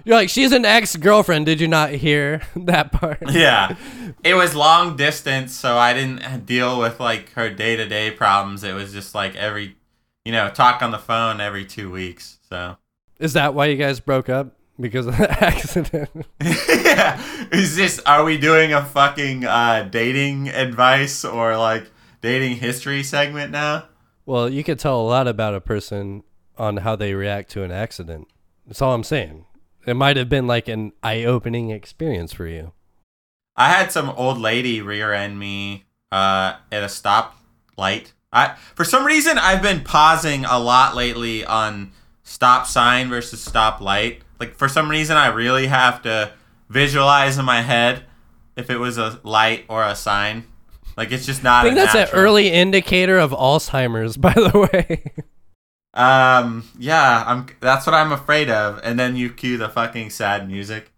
[0.07, 1.46] You're like, she's an ex girlfriend.
[1.46, 3.18] Did you not hear that part?
[3.30, 3.76] Yeah.
[4.24, 8.64] It was long distance, so I didn't deal with like her day to day problems.
[8.64, 9.76] It was just like every,
[10.24, 12.38] you know, talk on the phone every two weeks.
[12.48, 12.76] So.
[13.20, 14.57] Is that why you guys broke up?
[14.80, 16.11] Because of the accident?
[16.40, 17.22] yeah.
[17.52, 21.88] Is this, are we doing a fucking uh, dating advice or like
[22.20, 23.84] dating history segment now?
[24.24, 26.24] well, you could tell a lot about a person
[26.59, 28.26] on how they react to an accident.
[28.66, 29.45] That's all I'm saying.
[29.87, 32.72] It might have been like an eye opening experience for you.
[33.57, 37.37] I had some old lady rear end me uh, at a stop
[37.76, 38.12] light.
[38.32, 43.80] I for some reason I've been pausing a lot lately on stop sign versus stop
[43.80, 44.22] light.
[44.41, 46.32] Like for some reason I really have to
[46.68, 48.03] visualize in my head
[48.57, 50.45] if it was a light or a sign.
[50.97, 51.64] Like it's just not.
[51.64, 55.12] I think a that's an early indicator of Alzheimer's, by the way.
[55.97, 56.64] Um.
[56.78, 57.24] Yeah.
[57.26, 57.47] I'm.
[57.61, 58.80] That's what I'm afraid of.
[58.84, 60.92] And then you cue the fucking sad music.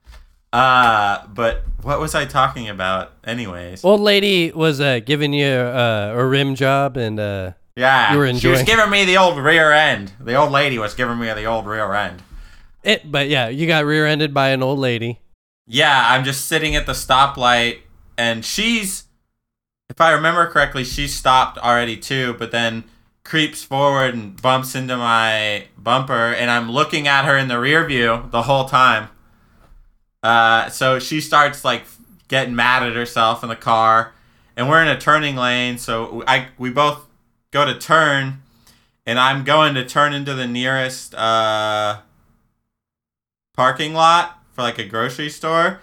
[0.53, 1.27] Uh.
[1.29, 3.13] But what was I talking about?
[3.25, 3.85] Anyways.
[3.85, 8.27] Old lady was uh, giving you uh, a rim job, and uh, Yeah, You were
[8.27, 8.41] enjoying.
[8.41, 10.13] she was giving me the old rear end.
[10.21, 12.23] The old lady was giving me the old rear end.
[12.83, 13.11] it.
[13.11, 15.21] But yeah, you got rear-ended by an old lady.
[15.67, 17.81] Yeah, I'm just sitting at the stoplight,
[18.17, 19.05] and she's,
[19.91, 22.85] if I remember correctly, she stopped already too, but then
[23.29, 27.85] creeps forward and bumps into my bumper, and I'm looking at her in the rear
[27.85, 29.11] view the whole time.
[30.23, 31.85] Uh, so she starts like
[32.29, 34.15] getting mad at herself in the car,
[34.57, 37.05] and we're in a turning lane, so I we both
[37.51, 38.41] go to turn,
[39.05, 42.01] and I'm going to turn into the nearest uh
[43.55, 45.81] parking lot for like a grocery store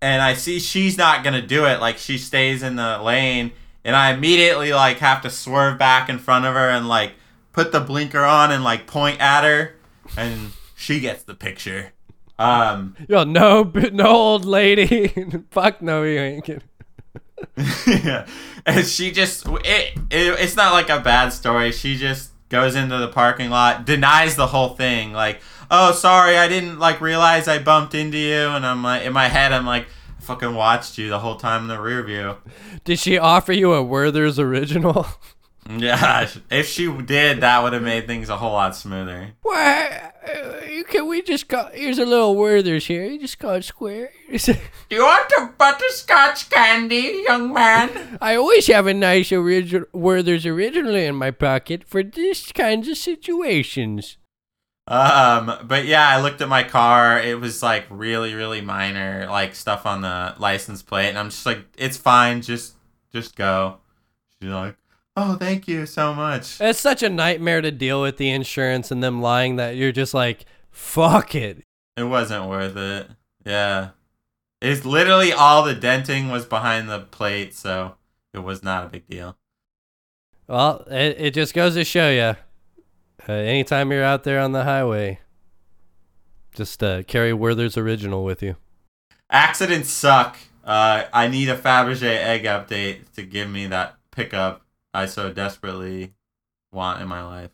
[0.00, 1.78] and I see she's not gonna do it.
[1.78, 3.52] Like she stays in the lane,
[3.84, 7.12] and I immediately like have to swerve back in front of her and like
[7.52, 9.74] put the blinker on and like point at her,
[10.16, 11.92] and she gets the picture.
[12.38, 15.08] Um, Yo, no, no old lady.
[15.50, 16.62] Fuck no, you ain't kidding.
[17.86, 18.26] yeah.
[18.66, 21.72] and she just it, it it's not like a bad story.
[21.72, 26.48] She just goes into the parking lot, denies the whole thing, like, "Oh, sorry, I
[26.48, 29.86] didn't like realize I bumped into you." And I'm like, in my head, I'm like,
[29.86, 32.36] "I fucking watched you the whole time in the rear view."
[32.84, 35.06] Did she offer you a Werther's original?
[35.70, 39.30] Yeah, if she did, that would have made things a whole lot smoother.
[39.42, 40.10] Why?
[40.26, 41.68] Uh, can we just call?
[41.72, 43.04] Here's a little Werther's here.
[43.04, 44.10] You just call it square.
[44.28, 44.54] Do
[44.90, 48.18] you want a butterscotch candy, young man?
[48.20, 52.96] I always have a nice original Werther's originally in my pocket for these kinds of
[52.96, 54.16] situations.
[54.88, 57.18] Um, but yeah, I looked at my car.
[57.20, 61.46] It was like really, really minor, like stuff on the license plate, and I'm just
[61.46, 62.42] like, it's fine.
[62.42, 62.74] Just,
[63.12, 63.78] just go.
[64.40, 64.76] She's like,
[65.16, 66.60] oh, thank you so much.
[66.60, 70.14] It's such a nightmare to deal with the insurance and them lying that you're just
[70.14, 71.64] like, fuck it.
[71.96, 73.08] It wasn't worth it.
[73.44, 73.90] Yeah.
[74.60, 77.96] It's literally all the denting was behind the plate, so
[78.32, 79.36] it was not a big deal.
[80.48, 82.36] Well, it, it just goes to show you
[83.28, 85.20] uh, anytime you're out there on the highway,
[86.54, 88.56] just uh, carry Werther's original with you.
[89.30, 90.36] Accidents suck.
[90.64, 94.62] Uh, I need a Fabergé egg update to give me that pickup
[94.94, 96.14] I so desperately
[96.70, 97.50] want in my life.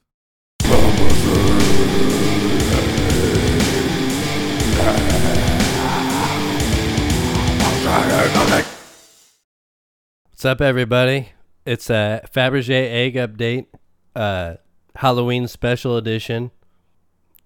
[10.31, 11.31] What's up, everybody?
[11.65, 13.67] It's a Fabergé egg update,
[14.15, 14.55] uh,
[14.97, 16.51] Halloween special edition.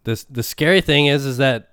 [0.04, 1.70] The the scary thing is, is that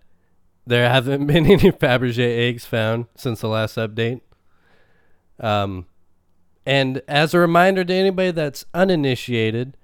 [0.66, 4.22] there haven't been any Fabergé eggs found since the last update.
[5.40, 5.86] Um,
[6.66, 9.78] and as a reminder to anybody that's uninitiated,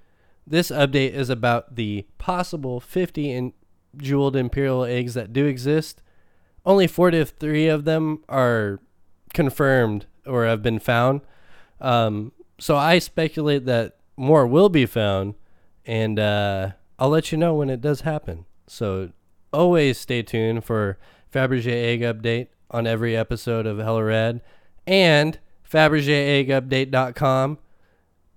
[0.45, 3.53] this update is about the possible 50 in
[3.97, 6.01] jeweled imperial eggs that do exist.
[6.65, 8.79] Only 43 of them are
[9.33, 11.21] confirmed or have been found.
[11.81, 15.35] Um, so I speculate that more will be found,
[15.85, 18.45] and uh, I'll let you know when it does happen.
[18.67, 19.11] So
[19.53, 20.97] always stay tuned for
[21.33, 24.41] Fabergé Egg Update on every episode of Hella Rad
[24.87, 27.57] and FabergéEggUpdate.com,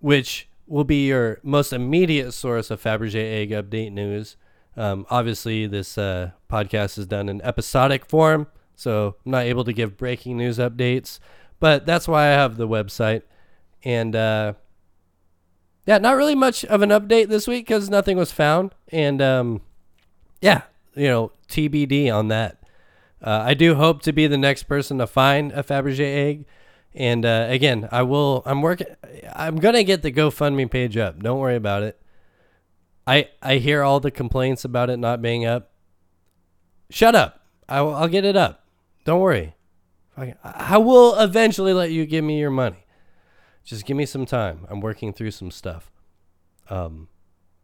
[0.01, 4.37] which will be your most immediate source of Fabergé Egg Update news.
[4.77, 8.47] Um, obviously, this uh, podcast is done in episodic form,
[8.77, 11.19] so I'm not able to give breaking news updates,
[11.59, 13.23] but that's why I have the website.
[13.83, 14.53] And uh,
[15.89, 18.75] yeah, not really much of an update this week because nothing was found.
[18.93, 19.63] And um,
[20.43, 20.65] yeah,
[20.95, 22.59] you know, TBD on that.
[23.23, 26.45] Uh, I do hope to be the next person to find a Fabergé egg.
[26.93, 28.43] And uh, again, I will.
[28.45, 28.89] I'm working.
[29.35, 31.23] I'm gonna get the GoFundMe page up.
[31.23, 31.99] Don't worry about it.
[33.07, 35.71] I I hear all the complaints about it not being up.
[36.91, 37.47] Shut up.
[37.67, 38.63] I, will- I'll get it up.
[39.07, 39.55] Don't worry.
[40.19, 42.85] I, I will eventually let you give me your money.
[43.69, 44.67] Just give me some time.
[44.71, 45.91] I'm working through some stuff.
[46.71, 47.09] Um,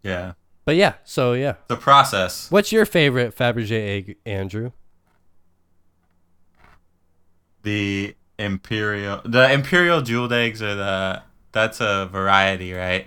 [0.02, 0.32] Yeah.
[0.66, 0.94] but yeah.
[1.04, 1.54] So yeah.
[1.68, 2.50] The process.
[2.50, 4.72] What's your favorite Fabergé egg, Andrew?
[7.62, 13.06] The imperial the imperial jeweled eggs are the that's a variety, right?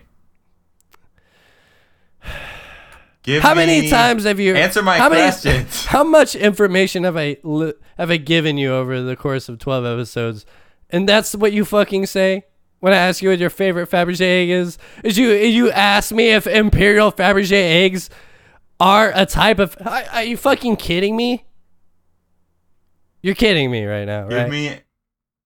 [3.22, 5.86] Give How many times have you answer my how many- questions.
[5.86, 7.38] how much information have I
[7.98, 10.46] have I given you over the course of twelve episodes?
[10.90, 12.46] And that's what you fucking say
[12.80, 14.78] when I ask you what your favorite Fabergé egg is.
[15.04, 18.10] Is you you ask me if Imperial Fabergé eggs
[18.80, 19.76] are a type of?
[19.86, 21.46] Are, are you fucking kidding me?
[23.22, 24.50] You're kidding me right now, Give right?
[24.50, 24.80] me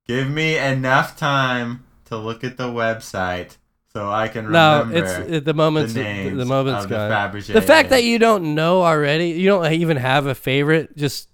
[0.08, 3.58] give me enough time to look at the website
[3.94, 4.98] so I can no, remember.
[4.98, 7.12] it's it, the moment's the names the moment's of the gone.
[7.12, 10.96] Fabergé the fact that you don't know already, you don't even have a favorite.
[10.96, 11.30] Just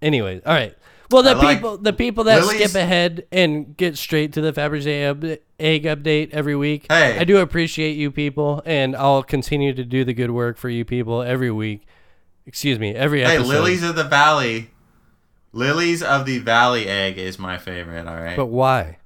[0.00, 0.76] anyways, all right.
[1.10, 4.40] Well, the I like people, the people that Lily's- skip ahead and get straight to
[4.40, 7.16] the Fabergé up- egg update every week, Hey.
[7.18, 10.84] I do appreciate you people, and I'll continue to do the good work for you
[10.84, 11.86] people every week.
[12.44, 13.42] Excuse me, every episode.
[13.42, 13.48] Hey.
[13.48, 14.70] Lilies of the Valley.
[15.52, 18.36] Lilies of the Valley egg is my favorite, all right?
[18.36, 18.98] but why?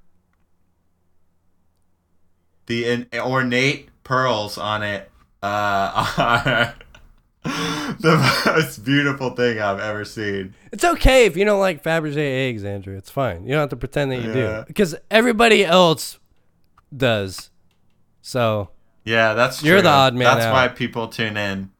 [2.66, 5.10] the in, ornate pearls on it
[5.42, 6.74] uh, are
[7.44, 10.54] the most beautiful thing I've ever seen.
[10.72, 12.96] It's okay if you don't like Fabergé eggs, Andrew.
[12.96, 13.44] It's fine.
[13.44, 14.58] You don't have to pretend that you Yeah.
[14.58, 16.18] do because everybody else
[16.94, 17.50] does.
[18.22, 18.70] So
[19.04, 19.82] Yeah, that's You're true.
[19.82, 20.52] the odd man That's out.
[20.52, 21.70] why people tune in.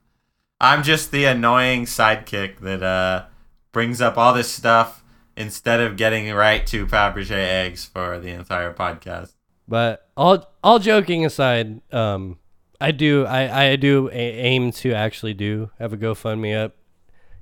[0.60, 3.24] I'm just the annoying sidekick that uh,
[3.72, 5.02] brings up all this stuff
[5.36, 9.34] instead of getting right to Fabergé eggs for the entire podcast.
[9.68, 12.38] But all all joking aside, um,
[12.80, 16.76] I do I I do aim to actually do have a GoFundMe up,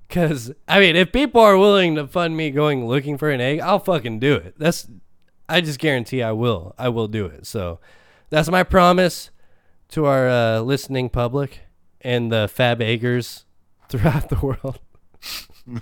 [0.09, 3.61] cause I mean if people are willing to fund me going looking for an egg,
[3.61, 4.55] I'll fucking do it.
[4.59, 4.89] That's
[5.49, 7.47] I just guarantee I will I will do it.
[7.47, 7.81] So
[8.31, 9.31] that's my promise
[9.91, 11.61] to our uh, listening public
[12.01, 13.45] and the fab eggers
[13.89, 14.81] throughout the world.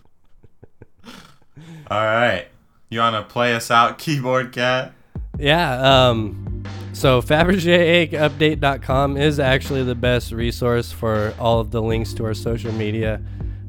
[1.89, 2.49] All right.
[2.89, 4.93] You want to play us out, keyboard cat?
[5.39, 6.09] Yeah.
[6.09, 6.65] Um,
[6.97, 12.73] so FabergéEggUpdate.com is actually the best resource for all of the links to our social
[12.73, 13.21] media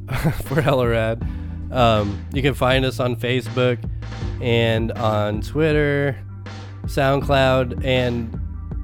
[0.45, 1.21] for Hella Rad.
[1.69, 3.84] Um, you can find us on Facebook
[4.41, 6.17] and on Twitter,
[6.86, 8.39] SoundCloud, and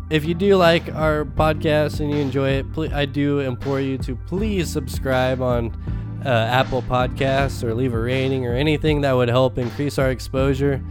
[0.09, 4.17] if you do like our podcast and you enjoy it, I do implore you to
[4.27, 5.71] please subscribe on
[6.25, 10.83] uh, Apple Podcasts or leave a rating or anything that would help increase our exposure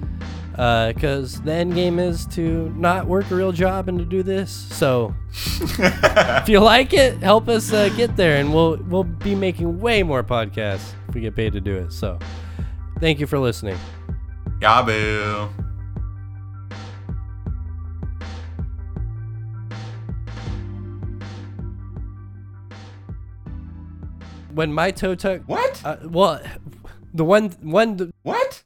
[0.52, 4.22] because uh, the end game is to not work a real job and to do
[4.22, 4.50] this.
[4.50, 9.80] So, if you like it, help us uh, get there, and we'll we'll be making
[9.80, 11.92] way more podcasts if we get paid to do it.
[11.92, 12.18] So,
[13.00, 13.78] thank you for listening.
[14.60, 15.48] Yabu.
[24.52, 25.40] When my toe tuck.
[25.46, 25.80] What?
[25.82, 26.42] Uh, well,
[27.14, 28.12] the one one.
[28.22, 28.60] What?